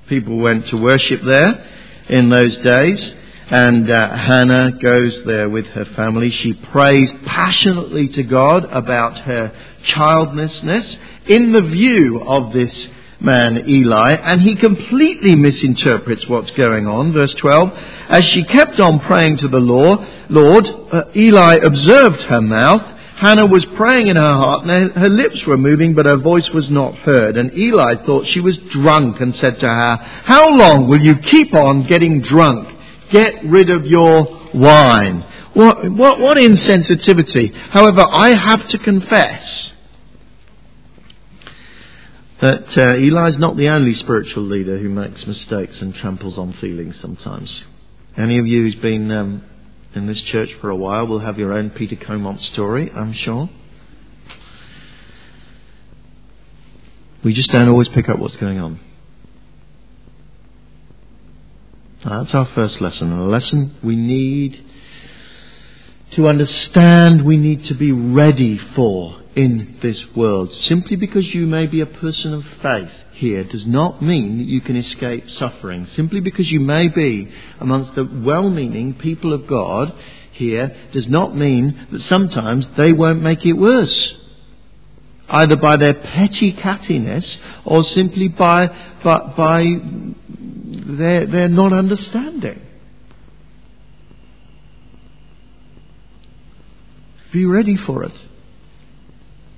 People 0.09 0.39
went 0.39 0.67
to 0.69 0.77
worship 0.77 1.23
there 1.23 1.69
in 2.09 2.31
those 2.31 2.57
days. 2.57 3.15
And 3.53 3.91
uh, 3.91 4.17
Hannah 4.17 4.79
goes 4.79 5.25
there 5.25 5.47
with 5.47 5.67
her 5.67 5.85
family. 5.85 6.31
She 6.31 6.55
prays 6.55 7.13
passionately 7.27 8.09
to 8.09 8.23
God 8.23 8.65
about 8.65 9.19
her 9.19 9.53
childlessness 9.83 10.97
in 11.27 11.53
the 11.53 11.61
view 11.61 12.23
of 12.23 12.55
this 12.55 12.89
man 13.21 13.69
Eli, 13.69 14.13
and 14.13 14.41
he 14.41 14.55
completely 14.55 15.37
misinterprets 15.37 16.27
what's 16.29 16.51
going 16.53 16.87
on. 16.87 17.13
Verse 17.13 17.35
12, 17.35 17.79
as 18.09 18.25
she 18.25 18.43
kept 18.43 18.81
on 18.81 19.01
praying 19.01 19.37
to 19.37 19.49
the 19.49 19.61
Lord, 19.61 20.67
uh, 20.91 21.05
Eli 21.15 21.57
observed 21.57 22.23
her 22.23 22.41
mouth. 22.41 23.01
Hannah 23.17 23.45
was 23.45 23.67
praying 23.77 24.09
in 24.09 24.17
her 24.17 24.23
heart, 24.33 24.65
and 24.65 24.93
her 24.93 25.11
lips 25.11 25.45
were 25.45 25.59
moving, 25.59 25.93
but 25.93 26.07
her 26.07 26.17
voice 26.17 26.49
was 26.53 26.71
not 26.71 26.95
heard. 26.95 27.37
And 27.37 27.53
Eli 27.53 27.97
thought 28.07 28.27
she 28.29 28.41
was 28.41 28.57
drunk 28.57 29.21
and 29.21 29.37
said 29.37 29.59
to 29.59 29.69
her, 29.69 29.97
How 30.25 30.57
long 30.57 30.89
will 30.89 31.03
you 31.03 31.17
keep 31.17 31.53
on 31.53 31.83
getting 31.83 32.23
drunk? 32.23 32.79
Get 33.13 33.45
rid 33.45 33.71
of 33.71 33.87
your 33.87 34.51
wine. 34.55 35.21
What, 35.55 35.91
what, 35.93 36.19
what 36.19 36.39
insensitivity. 36.39 37.55
However, 37.55 38.07
I 38.09 38.31
have 38.31 38.67
to 38.69 38.79
confess 38.79 39.73
that 42.41 42.77
uh, 42.77 42.95
Eli's 42.97 43.39
not 43.39 43.57
the 43.57 43.69
only 43.69 43.95
spiritual 43.95 44.43
leader 44.43 44.79
who 44.79 44.89
makes 44.89 45.27
mistakes 45.27 45.81
and 45.83 45.95
tramples 45.95 46.39
on 46.39 46.55
feelings 46.55 46.99
sometimes. 46.99 47.65
Any 48.17 48.39
of 48.39 48.47
you 48.47 48.63
who's 48.63 48.75
been 48.75 49.11
um, 49.13 49.45
in 49.95 50.07
this 50.07 50.21
church 50.23 50.53
for 50.55 50.71
a 50.71 50.77
while 50.77 51.07
will 51.07 51.21
have 51.21 51.39
your 51.39 51.53
own 51.53 51.71
Peter 51.71 51.97
Comont 51.97 52.41
story, 52.41 52.91
I'm 52.91 53.13
sure. 53.13 53.49
We 57.23 57.33
just 57.33 57.51
don't 57.51 57.69
always 57.69 57.89
pick 57.91 58.09
up 58.09 58.19
what's 58.19 58.37
going 58.37 58.59
on. 58.59 58.81
That's 62.05 62.35
our 62.35 62.47
first 62.47 62.81
lesson. 62.81 63.13
A 63.13 63.25
lesson 63.25 63.77
we 63.83 63.95
need 63.95 64.65
to 66.13 66.29
understand, 66.29 67.25
we 67.25 67.37
need 67.37 67.65
to 67.67 67.75
be 67.75 67.93
ready 67.93 68.59
for 68.59 69.21
in 69.37 69.79
this 69.81 70.15
world. 70.15 70.53
Simply 70.53 70.97
because 70.97 71.33
you 71.33 71.47
may 71.47 71.67
be 71.67 71.81
a 71.81 71.87
person 71.87 72.35
of 72.35 72.45
faith 72.61 72.93
here 73.13 73.45
does 73.45 73.67
not 73.67 74.03
mean 74.03 74.39
that 74.39 74.49
you 74.49 74.61
can 74.61 74.77
escape 74.77 75.31
suffering. 75.31 75.87
Simply 75.87 76.21
because 76.21 76.51
you 76.51 76.61
may 76.61 76.89
be 76.89 77.31
amongst 77.61 77.95
the 77.95 78.05
well 78.05 78.51
meaning 78.51 78.95
people 78.95 79.33
of 79.33 79.47
God 79.47 79.95
here 80.33 80.77
does 80.91 81.09
not 81.09 81.37
mean 81.37 81.87
that 81.93 82.03
sometimes 82.03 82.69
they 82.73 82.93
won't 82.93 83.23
make 83.23 83.47
it 83.47 83.53
worse. 83.53 84.15
Either 85.33 85.57
by 85.57 85.79
their 85.79 85.95
petty 85.95 86.53
cattiness 86.53 87.39
or 87.65 87.83
simply 87.83 88.29
by, 88.29 88.69
by, 89.03 89.33
by 89.35 89.65
their, 90.29 91.27
their 91.27 91.49
not 91.49 91.73
understanding. 91.73 92.61
Be 97.33 97.47
ready 97.47 97.79
for 97.79 98.05
it. 98.05 98.13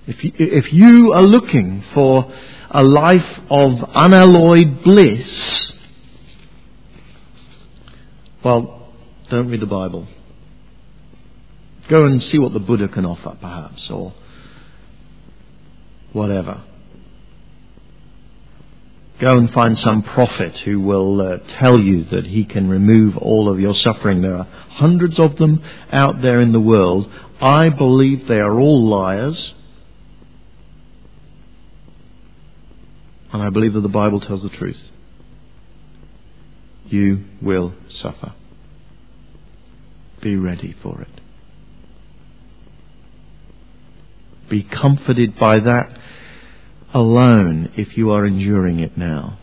If 0.06 0.22
you, 0.22 0.32
if 0.38 0.72
you 0.72 1.12
are 1.12 1.22
looking 1.22 1.82
for 1.92 2.32
a 2.70 2.84
life 2.84 3.40
of 3.50 3.72
unalloyed 3.94 4.84
bliss, 4.84 5.72
well, 8.44 8.92
don't 9.28 9.50
read 9.50 9.60
the 9.60 9.66
Bible. 9.66 10.06
Go 11.88 12.04
and 12.04 12.22
see 12.22 12.38
what 12.38 12.52
the 12.52 12.60
Buddha 12.60 12.86
can 12.86 13.04
offer, 13.04 13.36
perhaps, 13.40 13.90
or 13.90 14.14
whatever. 16.14 16.62
Go 19.20 19.38
and 19.38 19.50
find 19.52 19.78
some 19.78 20.02
prophet 20.02 20.56
who 20.58 20.80
will 20.80 21.20
uh, 21.20 21.38
tell 21.46 21.78
you 21.78 22.04
that 22.04 22.26
he 22.26 22.44
can 22.44 22.68
remove 22.68 23.16
all 23.16 23.48
of 23.48 23.60
your 23.60 23.74
suffering. 23.74 24.22
There 24.22 24.36
are 24.36 24.44
hundreds 24.44 25.18
of 25.18 25.36
them 25.36 25.62
out 25.92 26.22
there 26.22 26.40
in 26.40 26.52
the 26.52 26.60
world. 26.60 27.10
I 27.40 27.68
believe 27.68 28.26
they 28.26 28.40
are 28.40 28.58
all 28.58 28.88
liars. 28.88 29.54
And 33.32 33.42
I 33.42 33.50
believe 33.50 33.74
that 33.74 33.80
the 33.80 33.88
Bible 33.88 34.20
tells 34.20 34.42
the 34.42 34.48
truth. 34.48 34.80
You 36.86 37.24
will 37.40 37.74
suffer. 37.88 38.34
Be 40.20 40.36
ready 40.36 40.74
for 40.82 41.00
it. 41.00 41.20
Be 44.48 44.62
comforted 44.62 45.38
by 45.38 45.60
that 45.60 45.98
alone 46.94 47.72
if 47.76 47.98
you 47.98 48.12
are 48.12 48.24
enduring 48.24 48.78
it 48.78 48.96
now. 48.96 49.38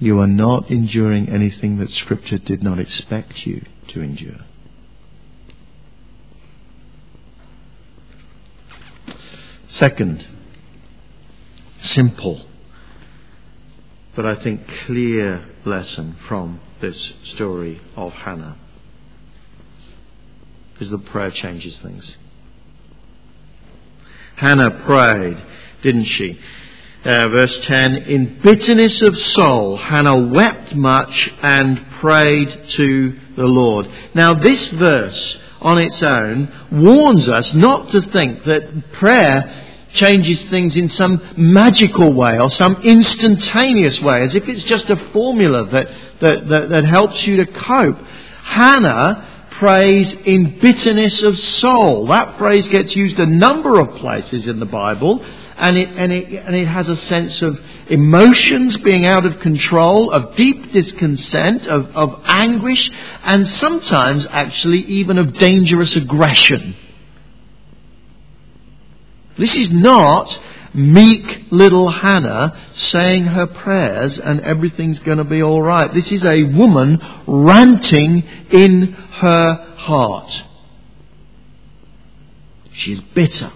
You 0.00 0.18
are 0.20 0.26
not 0.26 0.70
enduring 0.70 1.28
anything 1.28 1.78
that 1.78 1.90
Scripture 1.90 2.38
did 2.38 2.62
not 2.62 2.78
expect 2.78 3.46
you 3.46 3.64
to 3.88 4.00
endure. 4.00 4.40
Second, 9.68 10.26
simple, 11.80 12.46
but 14.16 14.24
I 14.24 14.34
think 14.42 14.66
clear 14.86 15.46
lesson 15.64 16.16
from 16.26 16.60
this 16.80 17.12
story 17.24 17.80
of 17.94 18.12
Hannah 18.12 18.56
is 20.80 20.90
that 20.90 21.04
prayer 21.06 21.30
changes 21.30 21.76
things. 21.78 22.16
Hannah 24.36 24.70
prayed 24.84 25.36
didn't 25.82 26.04
she? 26.04 26.38
Uh, 27.04 27.28
verse 27.28 27.58
10 27.60 27.94
In 27.94 28.40
bitterness 28.40 29.00
of 29.02 29.16
soul, 29.16 29.76
Hannah 29.76 30.28
wept 30.28 30.74
much 30.74 31.30
and 31.42 31.86
prayed 32.00 32.68
to 32.70 33.18
the 33.36 33.46
Lord. 33.46 33.88
Now, 34.14 34.34
this 34.34 34.66
verse 34.66 35.38
on 35.60 35.78
its 35.78 36.02
own 36.02 36.52
warns 36.70 37.28
us 37.28 37.54
not 37.54 37.90
to 37.90 38.02
think 38.02 38.44
that 38.44 38.92
prayer 38.92 39.66
changes 39.94 40.42
things 40.44 40.76
in 40.76 40.88
some 40.88 41.20
magical 41.36 42.12
way 42.12 42.38
or 42.38 42.50
some 42.50 42.76
instantaneous 42.82 44.00
way, 44.00 44.22
as 44.22 44.34
if 44.34 44.48
it's 44.48 44.64
just 44.64 44.90
a 44.90 44.96
formula 45.12 45.66
that, 45.66 45.88
that, 46.20 46.48
that, 46.48 46.68
that 46.68 46.84
helps 46.84 47.26
you 47.26 47.36
to 47.36 47.46
cope. 47.46 47.98
Hannah 48.42 49.48
prays 49.52 50.12
in 50.12 50.58
bitterness 50.60 51.22
of 51.22 51.38
soul. 51.38 52.06
That 52.06 52.38
phrase 52.38 52.68
gets 52.68 52.94
used 52.94 53.18
a 53.18 53.26
number 53.26 53.80
of 53.80 53.96
places 53.96 54.46
in 54.46 54.60
the 54.60 54.66
Bible, 54.66 55.24
and 55.58 55.76
it, 55.76 55.88
and 55.88 56.12
it, 56.12 56.46
and 56.46 56.54
it 56.54 56.66
has 56.66 56.88
a 56.88 56.96
sense 56.96 57.42
of 57.42 57.58
emotions 57.88 58.76
being 58.78 59.04
out 59.04 59.26
of 59.26 59.40
control, 59.40 60.12
of 60.12 60.36
deep 60.36 60.72
discontent, 60.72 61.66
of, 61.66 61.94
of 61.96 62.22
anguish, 62.24 62.90
and 63.24 63.46
sometimes 63.46 64.26
actually 64.30 64.78
even 64.78 65.18
of 65.18 65.34
dangerous 65.34 65.96
aggression. 65.96 66.76
This 69.36 69.54
is 69.56 69.70
not 69.70 70.38
meek 70.74 71.46
little 71.50 71.90
Hannah 71.90 72.70
saying 72.74 73.24
her 73.24 73.46
prayers 73.46 74.18
and 74.18 74.40
everything's 74.40 75.00
going 75.00 75.18
to 75.18 75.24
be 75.24 75.42
all 75.42 75.62
right. 75.62 75.92
This 75.92 76.10
is 76.12 76.24
a 76.24 76.44
woman 76.44 77.00
ranting 77.26 78.22
in 78.50 78.92
her 78.92 79.74
heart. 79.76 80.44
She's 82.72 83.00
bitter. 83.00 83.50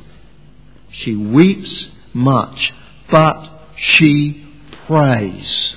She 0.93 1.17
weeps 1.17 1.91
much, 2.13 2.73
but 3.11 3.51
she 3.77 4.47
prays. 4.87 5.77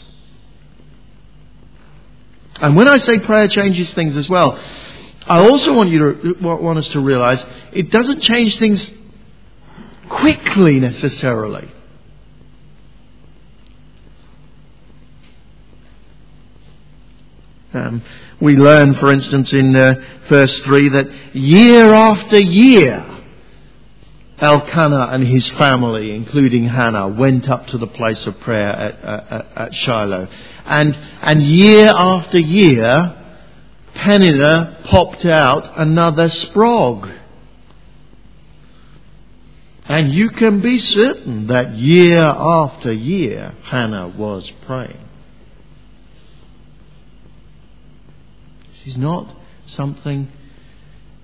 And 2.57 2.75
when 2.75 2.87
I 2.87 2.97
say 2.99 3.19
prayer 3.19 3.47
changes 3.47 3.93
things 3.93 4.15
as 4.15 4.29
well, 4.29 4.59
I 5.27 5.39
also 5.39 5.73
want 5.73 5.89
you 5.89 5.99
to 5.99 6.33
want 6.41 6.77
us 6.77 6.87
to 6.89 6.99
realize 6.99 7.43
it 7.71 7.91
doesn't 7.91 8.21
change 8.21 8.57
things 8.59 8.89
quickly 10.07 10.79
necessarily. 10.79 11.69
Um, 17.73 18.03
we 18.39 18.55
learn, 18.55 18.95
for 18.95 19.11
instance, 19.11 19.51
in 19.51 19.75
uh, 19.75 19.95
verse 20.29 20.57
3 20.61 20.89
that 20.89 21.35
year 21.35 21.93
after 21.93 22.39
year, 22.39 23.14
Elkanah 24.39 25.07
and 25.11 25.25
his 25.25 25.47
family, 25.49 26.13
including 26.13 26.65
Hannah, 26.65 27.07
went 27.07 27.49
up 27.49 27.67
to 27.67 27.77
the 27.77 27.87
place 27.87 28.25
of 28.27 28.39
prayer 28.41 28.69
at, 28.69 29.55
at, 29.55 29.75
Shiloh. 29.75 30.27
And, 30.65 30.93
and 31.21 31.41
year 31.41 31.87
after 31.87 32.39
year, 32.39 33.15
Peninnah 33.93 34.79
popped 34.85 35.25
out 35.25 35.79
another 35.79 36.27
sprog. 36.27 37.19
And 39.85 40.11
you 40.11 40.31
can 40.31 40.61
be 40.61 40.79
certain 40.79 41.47
that 41.47 41.75
year 41.75 42.23
after 42.25 42.91
year, 42.91 43.55
Hannah 43.63 44.09
was 44.09 44.51
praying. 44.65 44.99
This 48.69 48.87
is 48.87 48.97
not 48.97 49.33
something 49.67 50.27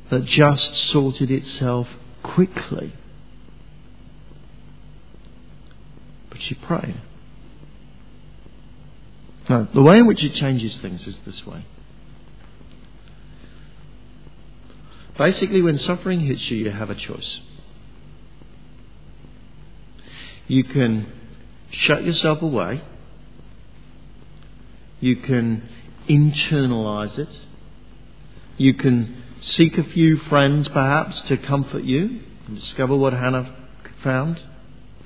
that 0.10 0.26
just 0.26 0.76
sorted 0.76 1.32
itself 1.32 1.88
quickly. 2.24 2.94
But 6.30 6.31
she 6.42 6.56
prayed. 6.56 6.96
Now, 9.50 9.68
the 9.74 9.82
way 9.82 9.98
in 9.98 10.08
which 10.08 10.24
it 10.24 10.34
changes 10.36 10.78
things 10.78 11.06
is 11.08 11.18
this 11.26 11.46
way. 11.46 11.66
Basically, 15.18 15.62
when 15.62 15.78
suffering 15.78 16.22
hits 16.22 16.50
you, 16.50 16.58
you 16.58 16.72
have 16.72 16.90
a 16.90 16.96
choice. 16.96 17.40
You 20.48 20.64
can 20.64 21.12
shut 21.72 22.04
yourself 22.04 22.42
away. 22.42 22.82
You 25.00 25.18
can 25.18 25.70
internalize 26.08 27.18
it. 27.18 27.40
You 28.58 28.74
can 28.74 29.24
seek 29.42 29.78
a 29.78 29.84
few 29.84 30.18
friends, 30.18 30.68
perhaps, 30.68 31.22
to 31.22 31.38
comfort 31.38 31.84
you 31.84 32.22
and 32.48 32.60
discover 32.60 32.96
what 32.96 33.14
Hannah 33.14 33.56
found. 34.04 34.42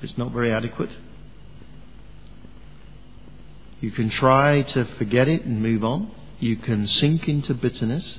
It's 0.02 0.18
not 0.18 0.32
very 0.32 0.52
adequate. 0.52 0.90
You 3.80 3.90
can 3.90 4.08
try 4.08 4.62
to 4.62 4.84
forget 4.96 5.28
it 5.28 5.44
and 5.44 5.62
move 5.62 5.84
on. 5.84 6.10
You 6.38 6.56
can 6.56 6.86
sink 6.86 7.28
into 7.28 7.54
bitterness. 7.54 8.18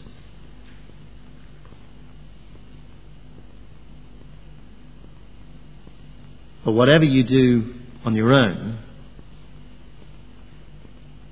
But 6.64 6.74
whatever 6.74 7.06
you 7.06 7.24
do 7.24 7.76
on 8.06 8.16
your 8.16 8.34
own, 8.34 8.80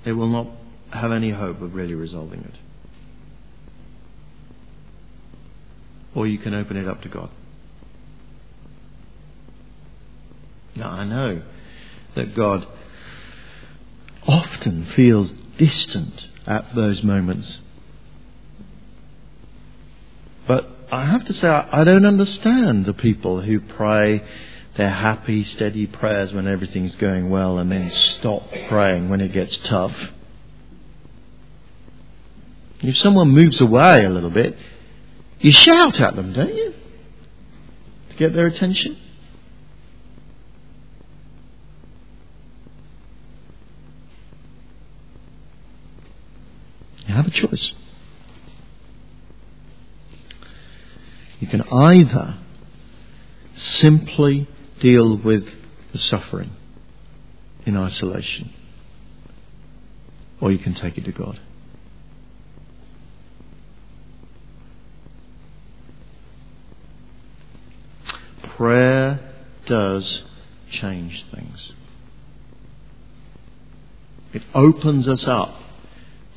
it 0.06 0.14
will 0.14 0.30
not 0.30 0.48
have 0.92 1.12
any 1.12 1.32
hope 1.32 1.62
of 1.62 1.76
really 1.76 1.94
resolving 1.94 2.42
it. 2.42 2.56
Or 6.16 6.26
you 6.26 6.38
can 6.38 6.54
open 6.54 6.78
it 6.78 6.88
up 6.88 7.02
to 7.02 7.10
God. 7.10 7.30
Now, 10.76 10.90
I 10.90 11.06
know 11.06 11.42
that 12.16 12.36
God 12.36 12.66
often 14.28 14.86
feels 14.96 15.32
distant 15.58 16.28
at 16.48 16.76
those 16.76 17.04
moments. 17.04 17.60
But 20.48 20.68
I 20.92 21.06
have 21.06 21.26
to 21.26 21.34
say, 21.34 21.48
I 21.48 21.84
don't 21.84 22.06
understand 22.06 22.86
the 22.86 22.94
people 22.94 23.42
who 23.42 23.60
pray 23.60 24.24
their 24.78 24.90
happy, 24.90 25.44
steady 25.44 25.88
prayers 25.88 26.34
when 26.34 26.48
everything's 26.48 26.96
going 26.96 27.30
well 27.30 27.58
and 27.58 27.72
then 27.72 27.92
stop 27.92 28.44
praying 28.68 29.10
when 29.10 29.22
it 29.22 29.32
gets 29.32 29.58
tough. 29.58 29.96
If 32.82 32.98
someone 32.98 33.30
moves 33.30 33.62
away 33.62 34.06
a 34.06 34.10
little 34.10 34.30
bit, 34.30 34.58
you 35.40 35.52
shout 35.52 36.00
at 36.00 36.16
them, 36.16 36.34
don't 36.34 36.54
you? 36.54 36.74
To 38.10 38.16
get 38.18 38.34
their 38.34 38.48
attention. 38.48 38.98
You 47.08 47.14
have 47.14 47.28
a 47.28 47.32
choice. 47.32 47.72
You 51.40 51.48
can 51.48 51.62
either 51.62 52.38
simply 53.56 54.48
deal 54.80 55.18
with 55.18 55.48
the 55.92 56.00
suffering 56.00 56.52
in 57.66 57.78
isolation, 57.78 58.54
or 60.42 60.52
you 60.52 60.58
can 60.58 60.74
take 60.74 60.98
it 60.98 61.06
to 61.06 61.12
God. 61.12 61.40
Prayer 68.56 69.20
does 69.66 70.24
change 70.72 71.26
things. 71.34 71.74
It 74.34 74.44
opens 74.54 75.08
us 75.08 75.28
up 75.28 75.56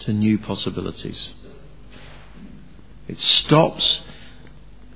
to 0.00 0.12
new 0.12 0.38
possibilities. 0.38 1.30
It 3.06 3.18
stops 3.20 4.02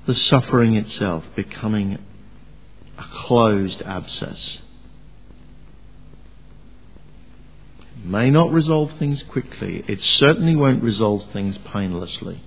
the 0.05 0.13
suffering 0.13 0.75
itself 0.75 1.23
becoming 1.35 1.97
a 2.97 3.03
closed 3.03 3.81
abscess. 3.81 4.61
It 7.97 8.05
may 8.05 8.29
not 8.29 8.51
resolve 8.51 8.91
things 8.99 9.23
quickly. 9.23 9.83
It 9.87 10.01
certainly 10.03 10.55
won't 10.55 10.83
resolve 10.83 11.23
things 11.31 11.57
painlessly. 11.59 12.41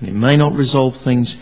It 0.00 0.12
may 0.12 0.36
not 0.36 0.54
resolve 0.54 0.96
things 0.98 1.34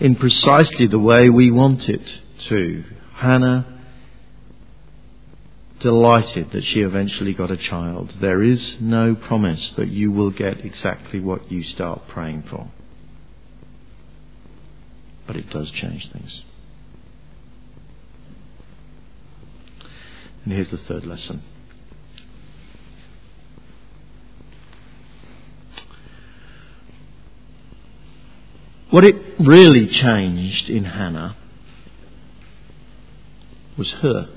in 0.00 0.16
precisely 0.16 0.86
the 0.86 0.98
way 0.98 1.28
we 1.28 1.50
want 1.50 1.88
it 1.88 2.20
to. 2.48 2.84
Hannah 3.14 3.79
delighted 5.80 6.52
that 6.52 6.64
she 6.64 6.80
eventually 6.80 7.34
got 7.34 7.50
a 7.50 7.56
child. 7.56 8.14
There 8.20 8.42
is 8.42 8.76
no 8.80 9.14
promise 9.14 9.70
that 9.76 9.88
you 9.88 10.12
will 10.12 10.30
get 10.30 10.64
exactly 10.64 11.20
what 11.20 11.50
you 11.50 11.62
start 11.62 12.06
praying 12.08 12.44
for. 12.48 12.70
But 15.26 15.36
it 15.36 15.50
does 15.50 15.70
change 15.70 16.10
things. 16.12 16.44
And 20.44 20.52
here's 20.52 20.70
the 20.70 20.78
third 20.78 21.06
lesson. 21.06 21.42
What 28.90 29.04
it 29.04 29.14
really 29.38 29.86
changed 29.86 30.68
in 30.68 30.84
Hannah 30.84 31.36
was 33.76 33.90
her. 33.92 34.28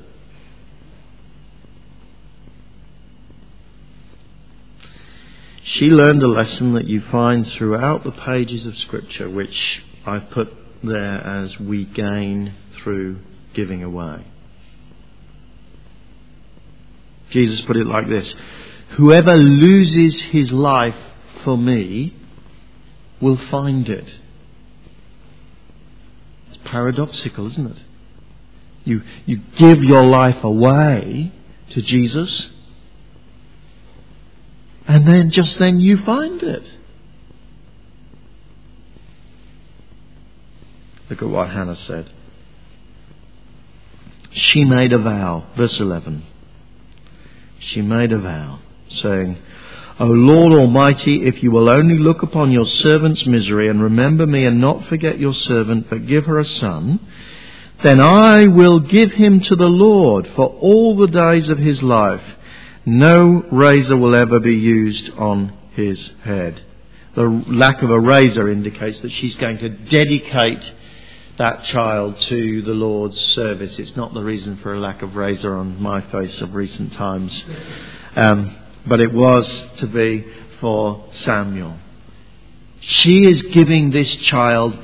She 5.63 5.86
learned 5.86 6.21
a 6.21 6.28
lesson 6.28 6.73
that 6.73 6.88
you 6.88 7.02
find 7.02 7.47
throughout 7.47 8.04
the 8.04 8.12
pages 8.12 8.65
of 8.65 8.78
Scripture, 8.78 9.30
which 9.30 9.84
I've 10.06 10.30
put 10.30 10.52
there 10.84 11.21
as 11.21 11.58
we 11.60 11.86
gain 11.86 12.54
through 12.73 13.19
giving 13.54 13.84
away. 13.84 14.26
Jesus 17.30 17.62
put 17.62 17.78
it 17.78 17.88
like 17.88 18.08
this 18.08 18.36
Whoever 18.91 19.36
loses 19.36 20.21
his 20.23 20.52
life 20.52 20.95
for 21.43 21.58
me 21.58 22.13
will 23.19 23.38
find 23.49 23.88
it. 23.89 24.08
It's 26.49 26.58
paradoxical, 26.65 27.47
isn't 27.47 27.71
it? 27.78 27.82
You, 28.84 29.02
you 29.26 29.38
give 29.56 29.84
your 29.84 30.06
life 30.06 30.43
away 30.43 31.32
to 31.69 31.82
Jesus, 31.82 32.52
and 34.88 35.08
then 35.08 35.32
just 35.32 35.58
then 35.60 35.80
you 35.80 35.98
find 35.98 36.41
it. 36.43 36.63
Look 41.10 41.22
at 41.22 41.28
what 41.28 41.50
Hannah 41.50 41.76
said. 41.76 42.10
She 44.32 44.63
made 44.65 44.93
a 44.93 44.98
vow, 44.98 45.46
verse 45.56 45.80
11 45.80 46.26
she 47.63 47.82
made 47.82 48.12
a 48.12 48.19
vow, 48.19 48.60
saying, 48.89 49.38
O 50.00 50.06
Lord 50.06 50.54
Almighty, 50.54 51.26
if 51.26 51.41
you 51.43 51.52
will 51.52 51.69
only 51.69 51.98
look 51.98 52.24
upon 52.24 52.52
your 52.52 52.65
servant's 52.65 53.26
misery 53.26 53.69
and 53.69 53.82
remember 53.82 54.28
me 54.28 54.46
and 54.46 54.60
not 54.60 54.86
forget 54.88 55.19
your 55.19 55.34
servant, 55.34 55.89
but 55.89 56.08
give 56.08 56.26
her 56.26 56.39
a 56.39 56.46
son, 56.46 57.00
then 57.84 58.00
I 58.00 58.48
will 58.48 58.80
give 58.80 59.12
him 59.12 59.39
to 59.41 59.56
the 59.56 59.69
Lord 59.69 60.28
for 60.36 60.46
all 60.46 60.96
the 60.96 61.08
days 61.08 61.50
of 61.50 61.58
his 61.58 61.82
life. 61.84 62.24
No 62.86 63.43
razor 63.52 63.96
will 63.96 64.15
ever 64.15 64.39
be 64.39 64.56
used 64.56 65.10
on 65.12 65.54
his 65.74 66.12
head. 66.24 66.62
The 67.15 67.24
lack 67.24 67.82
of 67.82 67.91
a 67.91 68.00
razor 68.00 68.50
indicates 68.50 69.00
that 69.00 69.12
she's 69.12 69.36
going 69.36 69.60
to 69.60 69.69
dedicate 69.69 70.63
that 71.38 71.63
child 71.65 72.19
to 72.19 72.62
the 72.62 72.74
Lord's 72.74 73.19
service. 73.19 73.80
It's 73.80 73.96
not 73.96 74.13
the 74.13 74.24
reason 74.24 74.58
for 74.58 74.74
a 74.74 74.80
lack 74.80 75.02
of 75.02 75.15
razor 75.15 75.56
on 75.56 75.82
my 75.82 76.02
face 76.02 76.41
of 76.41 76.54
recent 76.54 76.93
times. 76.93 77.43
Um, 78.15 78.56
but 78.86 79.00
it 79.00 79.13
was 79.13 79.48
to 79.78 79.88
be 79.88 80.26
for 80.60 81.06
Samuel. 81.13 81.78
She 82.82 83.26
is 83.26 83.41
giving 83.43 83.91
this 83.91 84.13
child 84.17 84.78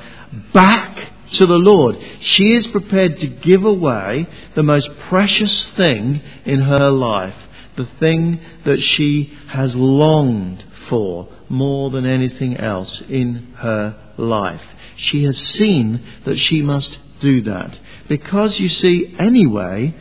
back 0.54 1.10
to 1.34 1.46
the 1.46 1.58
Lord. 1.58 1.98
She 2.22 2.54
is 2.54 2.66
prepared 2.68 3.20
to 3.20 3.28
give 3.28 3.64
away 3.64 4.28
the 4.56 4.64
most 4.64 4.90
precious 5.10 5.64
thing 5.72 6.22
in 6.46 6.62
her 6.62 6.90
life, 6.90 7.36
the 7.80 7.86
thing 7.98 8.38
that 8.66 8.82
she 8.82 9.34
has 9.48 9.74
longed 9.74 10.62
for 10.90 11.30
more 11.48 11.90
than 11.90 12.06
anything 12.06 12.58
else 12.58 13.02
in 13.08 13.54
her 13.56 13.98
life. 14.18 14.62
She 14.98 15.24
has 15.24 15.38
seen 15.38 16.06
that 16.26 16.38
she 16.38 16.62
must 16.62 17.00
do 17.22 17.42
that. 17.44 17.80
Because 18.10 18.60
you 18.60 18.68
see, 18.68 19.16
anyway, 19.18 19.96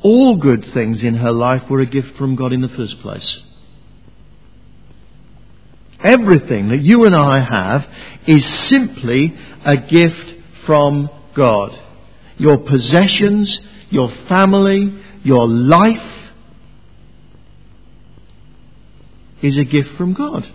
all 0.00 0.36
good 0.36 0.64
things 0.72 1.02
in 1.02 1.16
her 1.16 1.32
life 1.32 1.68
were 1.68 1.80
a 1.80 1.86
gift 1.86 2.16
from 2.16 2.36
God 2.36 2.52
in 2.52 2.60
the 2.60 2.68
first 2.68 3.00
place. 3.00 3.42
Everything 6.00 6.68
that 6.68 6.78
you 6.78 7.04
and 7.04 7.16
I 7.16 7.40
have 7.40 7.84
is 8.28 8.46
simply 8.68 9.36
a 9.64 9.76
gift 9.76 10.34
from 10.66 11.10
God. 11.34 11.76
Your 12.36 12.58
possessions, 12.58 13.58
your 13.90 14.12
family, 14.28 15.02
your 15.24 15.48
life 15.48 16.17
is 19.42 19.56
a 19.56 19.64
gift 19.64 19.90
from 19.96 20.14
God. 20.14 20.46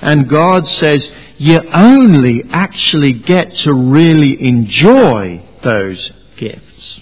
And 0.00 0.28
God 0.28 0.66
says 0.66 1.10
you 1.38 1.60
only 1.72 2.44
actually 2.50 3.12
get 3.12 3.54
to 3.58 3.72
really 3.72 4.42
enjoy 4.42 5.44
those 5.62 6.10
gifts 6.36 7.00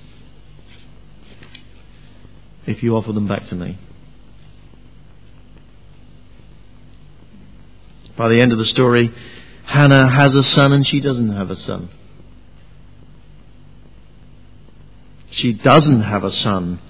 if 2.66 2.82
you 2.82 2.94
offer 2.94 3.12
them 3.12 3.26
back 3.26 3.46
to 3.46 3.54
me. 3.54 3.78
By 8.16 8.28
the 8.28 8.40
end 8.40 8.52
of 8.52 8.58
the 8.58 8.66
story, 8.66 9.10
Hannah 9.64 10.08
has 10.08 10.34
a 10.34 10.42
son 10.42 10.72
and 10.72 10.86
she 10.86 11.00
doesn't 11.00 11.30
have 11.30 11.50
a 11.50 11.56
son. 11.56 11.88
She 15.30 15.54
doesn't 15.54 16.02
have 16.02 16.22
a 16.22 16.32
son 16.32 16.80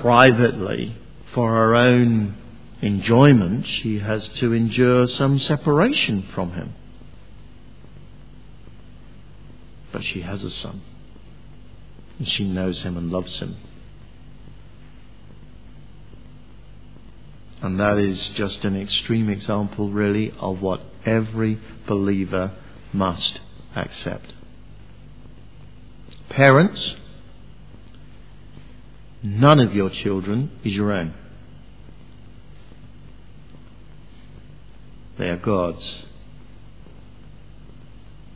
privately 0.00 0.96
for 1.32 1.50
her 1.50 1.74
own 1.74 2.36
enjoyment, 2.80 3.66
she 3.66 3.98
has 3.98 4.28
to 4.28 4.52
endure 4.52 5.06
some 5.06 5.38
separation 5.38 6.22
from 6.34 6.52
him. 6.52 6.74
But 9.92 10.04
she 10.04 10.20
has 10.20 10.44
a 10.44 10.50
son. 10.50 10.82
And 12.18 12.28
she 12.28 12.44
knows 12.44 12.82
him 12.82 12.96
and 12.96 13.10
loves 13.10 13.38
him. 13.38 13.56
And 17.60 17.80
that 17.80 17.98
is 17.98 18.30
just 18.30 18.64
an 18.64 18.80
extreme 18.80 19.28
example, 19.28 19.90
really, 19.90 20.32
of 20.38 20.62
what 20.62 20.80
every 21.04 21.58
believer 21.86 22.52
must 22.92 23.40
accept. 23.74 24.32
Parents, 26.28 26.94
none 29.28 29.60
of 29.60 29.74
your 29.74 29.90
children 29.90 30.50
is 30.64 30.72
your 30.74 30.92
own. 30.92 31.14
They 35.18 35.28
are 35.28 35.36
God's. 35.36 36.06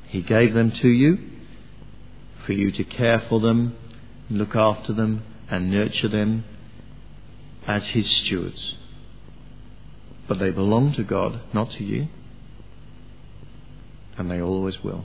He 0.09 0.23
gave 0.23 0.53
them 0.53 0.73
to 0.73 0.89
you 0.89 1.19
for 2.45 2.53
you 2.53 2.73
to 2.73 2.85
care 2.85 3.23
for 3.29 3.41
them, 3.41 3.77
look 4.29 4.55
after 4.55 4.93
them, 4.93 5.23
and 5.49 5.71
nurture 5.71 6.09
them 6.09 6.45
as 7.67 7.87
His 7.89 8.11
stewards. 8.19 8.75
But 10.29 10.39
they 10.39 10.51
belong 10.51 10.93
to 10.95 11.05
God, 11.05 11.41
not 11.55 11.71
to 11.73 11.85
you. 11.85 12.09
And 14.19 14.31
they 14.31 14.41
always 14.41 14.83
will. 14.83 15.05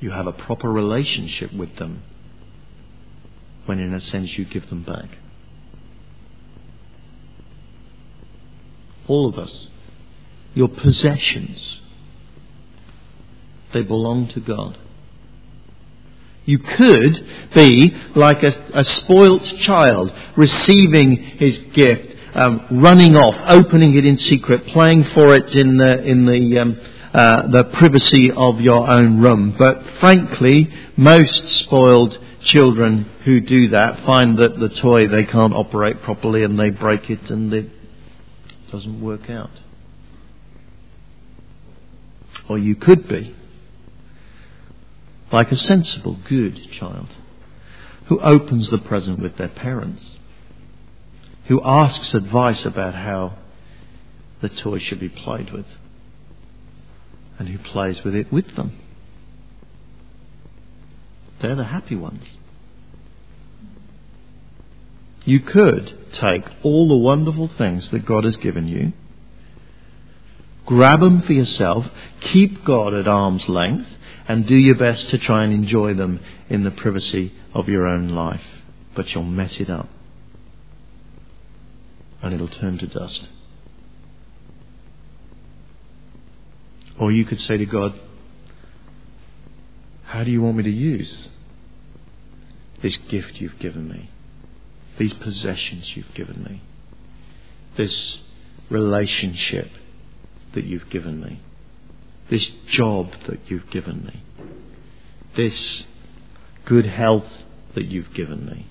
You 0.00 0.12
have 0.12 0.26
a 0.26 0.32
proper 0.32 0.70
relationship 0.70 1.52
with 1.52 1.76
them 1.76 2.02
when, 3.68 3.78
in 3.78 3.94
a 3.94 4.00
sense, 4.00 4.36
you 4.38 4.44
give 4.44 4.68
them 4.70 4.82
back. 4.82 5.18
all 9.08 9.26
of 9.26 9.38
us, 9.38 9.68
your 10.54 10.68
possessions, 10.68 11.80
they 13.72 13.82
belong 13.82 14.28
to 14.28 14.40
God. 14.40 14.78
You 16.44 16.58
could 16.58 17.26
be 17.54 17.94
like 18.14 18.42
a, 18.42 18.54
a 18.74 18.84
spoilt 18.84 19.44
child 19.58 20.12
receiving 20.36 21.16
his 21.38 21.58
gift, 21.74 22.16
um, 22.34 22.66
running 22.70 23.16
off, 23.16 23.34
opening 23.48 23.96
it 23.96 24.06
in 24.06 24.16
secret, 24.16 24.66
playing 24.68 25.04
for 25.12 25.34
it 25.34 25.54
in 25.54 25.76
the, 25.76 26.02
in 26.04 26.24
the, 26.24 26.58
um, 26.58 26.80
uh, 27.12 27.48
the 27.48 27.64
privacy 27.64 28.30
of 28.30 28.60
your 28.60 28.88
own 28.88 29.20
room. 29.20 29.54
But 29.58 29.82
frankly, 30.00 30.72
most 30.96 31.48
spoiled 31.60 32.18
children 32.48 33.04
who 33.24 33.40
do 33.40 33.68
that 33.68 34.04
find 34.04 34.38
that 34.38 34.58
the 34.58 34.68
toy 34.68 35.06
they 35.06 35.24
can't 35.24 35.52
operate 35.54 36.02
properly 36.02 36.42
and 36.42 36.58
they 36.58 36.70
break 36.70 37.08
it 37.10 37.30
and 37.30 37.52
it 37.52 37.70
doesn't 38.70 39.00
work 39.00 39.28
out. 39.30 39.62
Or 42.48 42.58
you 42.58 42.74
could 42.74 43.06
be 43.06 43.34
like 45.30 45.52
a 45.52 45.56
sensible, 45.56 46.18
good 46.26 46.72
child 46.72 47.08
who 48.06 48.18
opens 48.20 48.70
the 48.70 48.78
present 48.78 49.18
with 49.18 49.36
their 49.36 49.48
parents, 49.48 50.16
who 51.46 51.60
asks 51.62 52.14
advice 52.14 52.64
about 52.64 52.94
how 52.94 53.36
the 54.40 54.48
toy 54.48 54.78
should 54.78 55.00
be 55.00 55.10
played 55.10 55.52
with, 55.52 55.66
and 57.38 57.48
who 57.48 57.58
plays 57.58 58.02
with 58.02 58.14
it 58.14 58.32
with 58.32 58.56
them. 58.56 58.72
They're 61.40 61.54
the 61.54 61.64
happy 61.64 61.96
ones. 61.96 62.24
You 65.24 65.40
could 65.40 66.12
take 66.14 66.44
all 66.62 66.88
the 66.88 66.96
wonderful 66.96 67.48
things 67.48 67.88
that 67.90 68.06
God 68.06 68.24
has 68.24 68.36
given 68.38 68.66
you, 68.66 68.92
grab 70.64 71.00
them 71.00 71.22
for 71.22 71.32
yourself, 71.32 71.86
keep 72.20 72.64
God 72.64 72.94
at 72.94 73.06
arm's 73.06 73.48
length, 73.48 73.88
and 74.26 74.46
do 74.46 74.56
your 74.56 74.76
best 74.76 75.08
to 75.10 75.18
try 75.18 75.44
and 75.44 75.52
enjoy 75.52 75.94
them 75.94 76.20
in 76.48 76.64
the 76.64 76.70
privacy 76.70 77.32
of 77.54 77.68
your 77.68 77.86
own 77.86 78.08
life. 78.08 78.42
But 78.94 79.14
you'll 79.14 79.24
mess 79.24 79.58
it 79.58 79.70
up. 79.70 79.88
And 82.20 82.34
it'll 82.34 82.48
turn 82.48 82.78
to 82.78 82.86
dust. 82.86 83.28
Or 86.98 87.12
you 87.12 87.24
could 87.24 87.40
say 87.40 87.56
to 87.58 87.66
God, 87.66 87.94
How 90.08 90.24
do 90.24 90.30
you 90.30 90.42
want 90.42 90.56
me 90.56 90.62
to 90.64 90.70
use 90.70 91.28
this 92.82 92.96
gift 92.96 93.40
you've 93.40 93.58
given 93.58 93.88
me? 93.88 94.10
these 94.98 95.14
possessions 95.14 95.96
you've 95.96 96.12
given 96.12 96.42
me, 96.42 96.60
this 97.76 98.18
relationship 98.68 99.70
that 100.52 100.64
you've 100.64 100.90
given 100.90 101.20
me, 101.20 101.40
this 102.28 102.50
job 102.68 103.12
that 103.26 103.38
you've 103.48 103.70
given 103.70 104.04
me, 104.04 104.22
this 105.36 105.84
good 106.64 106.84
health 106.84 107.44
that 107.74 107.86
you've 107.86 108.12
given 108.12 108.44
me, 108.44 108.66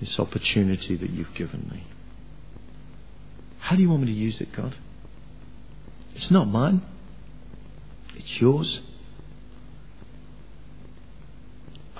this 0.00 0.18
opportunity 0.18 0.96
that 0.96 1.10
you've 1.10 1.34
given 1.34 1.68
me. 1.72 1.84
How 3.58 3.74
do 3.74 3.82
you 3.82 3.88
want 3.88 4.02
me 4.02 4.08
to 4.08 4.12
use 4.12 4.40
it, 4.40 4.52
God? 4.52 4.76
It's 6.14 6.30
not 6.30 6.46
mine. 6.46 6.82
It's 8.14 8.38
yours. 8.40 8.80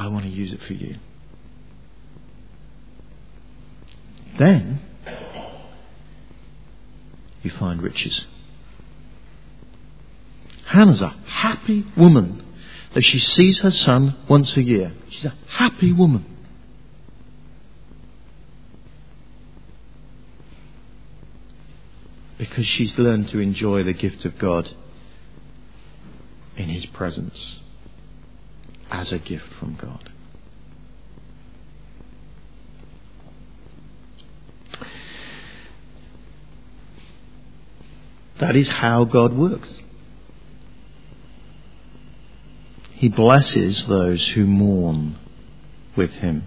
I 0.05 0.09
want 0.09 0.27
to 0.27 0.31
use 0.31 0.53
it 0.53 0.61
for 0.61 0.75
you. 0.75 0.97
Then 4.38 4.81
you 7.43 7.51
find 7.51 7.81
riches. 7.81 8.27
Hannah's 10.67 11.01
a 11.01 11.09
happy 11.27 11.87
woman 11.97 12.45
that 12.93 13.03
she 13.03 13.19
sees 13.19 13.61
her 13.61 13.71
son 13.71 14.14
once 14.29 14.55
a 14.59 14.62
year. 14.62 14.93
She's 15.09 15.25
a 15.25 15.35
happy 15.49 15.90
woman. 15.90 16.27
Because 22.37 22.67
she's 22.67 22.99
learned 22.99 23.31
to 23.31 23.38
enjoy 23.38 23.85
the 23.85 23.95
gift 23.95 24.27
of 24.27 24.38
God 24.38 24.69
in 26.59 26.69
His 26.69 26.85
presence 26.85 27.61
as 28.94 29.11
a 29.11 29.18
gift 29.18 29.52
from 29.59 29.74
God. 29.74 30.09
That 38.38 38.54
is 38.54 38.68
how 38.68 39.04
God 39.04 39.33
works. 39.33 39.80
He 42.92 43.09
blesses 43.09 43.85
those 43.88 44.28
who 44.28 44.46
mourn 44.46 45.18
with 45.96 46.12
him, 46.12 46.46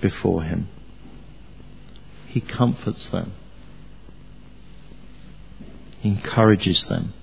before 0.00 0.42
him. 0.42 0.68
He 2.26 2.40
comforts 2.40 3.06
them. 3.06 3.32
Encourages 6.02 6.84
them. 6.84 7.14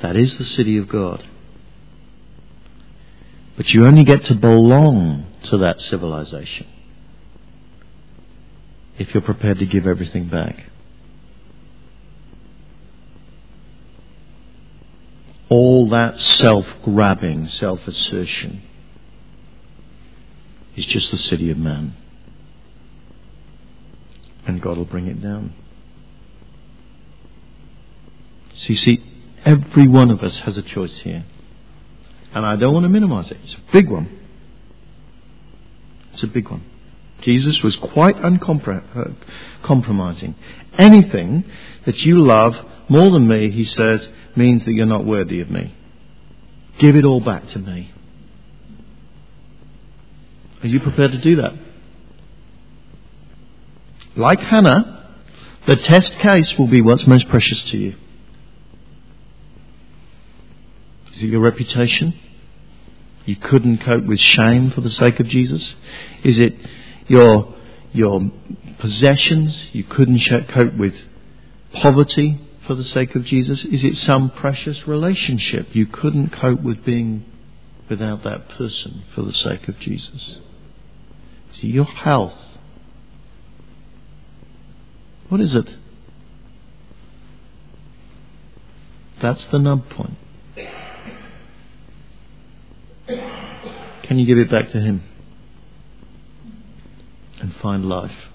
That 0.00 0.16
is 0.16 0.38
the 0.38 0.44
city 0.44 0.78
of 0.78 0.88
God. 0.88 1.26
But 3.60 3.74
you 3.74 3.84
only 3.84 4.04
get 4.04 4.24
to 4.24 4.34
belong 4.34 5.26
to 5.42 5.58
that 5.58 5.82
civilization 5.82 6.66
if 8.98 9.12
you're 9.12 9.20
prepared 9.22 9.58
to 9.58 9.66
give 9.66 9.86
everything 9.86 10.28
back. 10.28 10.64
All 15.50 15.90
that 15.90 16.18
self 16.18 16.66
grabbing, 16.82 17.48
self 17.48 17.86
assertion 17.86 18.62
is 20.74 20.86
just 20.86 21.10
the 21.10 21.18
city 21.18 21.50
of 21.50 21.58
man. 21.58 21.92
And 24.46 24.62
God 24.62 24.78
will 24.78 24.86
bring 24.86 25.06
it 25.06 25.20
down. 25.20 25.52
So 28.54 28.68
you 28.68 28.76
see, 28.76 29.04
every 29.44 29.86
one 29.86 30.10
of 30.10 30.22
us 30.22 30.38
has 30.38 30.56
a 30.56 30.62
choice 30.62 31.00
here. 31.00 31.26
And 32.32 32.46
I 32.46 32.56
don't 32.56 32.72
want 32.72 32.84
to 32.84 32.88
minimize 32.88 33.30
it. 33.30 33.38
It's 33.42 33.54
a 33.54 33.72
big 33.72 33.90
one. 33.90 34.08
It's 36.12 36.22
a 36.22 36.28
big 36.28 36.48
one. 36.48 36.64
Jesus 37.22 37.62
was 37.62 37.76
quite 37.76 38.16
uncompromising. 38.16 40.34
Anything 40.78 41.44
that 41.84 42.04
you 42.04 42.20
love 42.20 42.56
more 42.88 43.10
than 43.10 43.28
me, 43.28 43.50
he 43.50 43.64
says, 43.64 44.08
means 44.36 44.64
that 44.64 44.72
you're 44.72 44.86
not 44.86 45.04
worthy 45.04 45.40
of 45.40 45.50
me. 45.50 45.74
Give 46.78 46.96
it 46.96 47.04
all 47.04 47.20
back 47.20 47.46
to 47.48 47.58
me. 47.58 47.92
Are 50.62 50.66
you 50.66 50.80
prepared 50.80 51.12
to 51.12 51.18
do 51.18 51.36
that? 51.36 51.52
Like 54.16 54.40
Hannah, 54.40 55.14
the 55.66 55.76
test 55.76 56.18
case 56.18 56.58
will 56.58 56.68
be 56.68 56.80
what's 56.80 57.06
most 57.06 57.28
precious 57.28 57.62
to 57.70 57.78
you. 57.78 57.94
Is 61.20 61.24
it 61.24 61.32
your 61.32 61.42
reputation? 61.42 62.18
You 63.26 63.36
couldn't 63.36 63.84
cope 63.84 64.04
with 64.04 64.18
shame 64.18 64.70
for 64.70 64.80
the 64.80 64.88
sake 64.88 65.20
of 65.20 65.28
Jesus? 65.28 65.74
Is 66.24 66.38
it 66.38 66.56
your, 67.08 67.54
your 67.92 68.22
possessions? 68.78 69.54
You 69.72 69.84
couldn't 69.84 70.18
cope 70.48 70.72
with 70.72 70.94
poverty 71.74 72.40
for 72.66 72.74
the 72.74 72.84
sake 72.84 73.14
of 73.16 73.26
Jesus? 73.26 73.66
Is 73.66 73.84
it 73.84 73.98
some 73.98 74.30
precious 74.30 74.88
relationship? 74.88 75.76
You 75.76 75.84
couldn't 75.84 76.30
cope 76.30 76.62
with 76.62 76.86
being 76.86 77.26
without 77.90 78.22
that 78.22 78.48
person 78.48 79.04
for 79.14 79.20
the 79.20 79.34
sake 79.34 79.68
of 79.68 79.78
Jesus? 79.78 80.38
See, 81.52 81.66
your 81.66 81.84
health. 81.84 82.46
What 85.28 85.42
is 85.42 85.54
it? 85.54 85.68
That's 89.20 89.44
the 89.44 89.58
nub 89.58 89.90
point. 89.90 90.16
Can 94.02 94.18
you 94.18 94.26
give 94.26 94.38
it 94.38 94.50
back 94.50 94.70
to 94.70 94.80
Him 94.80 95.02
and 97.40 97.54
find 97.56 97.86
life? 97.86 98.28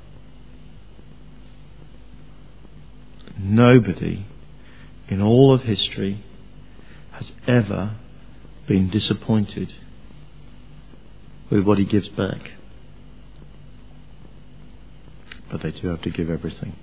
Nobody 3.37 4.25
in 5.07 5.21
all 5.21 5.53
of 5.53 5.61
history 5.61 6.23
has 7.11 7.31
ever 7.47 7.95
been 8.67 8.89
disappointed 8.89 9.73
with 11.49 11.63
what 11.63 11.77
He 11.77 11.85
gives 11.85 12.09
back. 12.09 12.51
But 15.51 15.61
they 15.61 15.71
do 15.71 15.87
have 15.89 16.01
to 16.01 16.09
give 16.09 16.29
everything. 16.29 16.75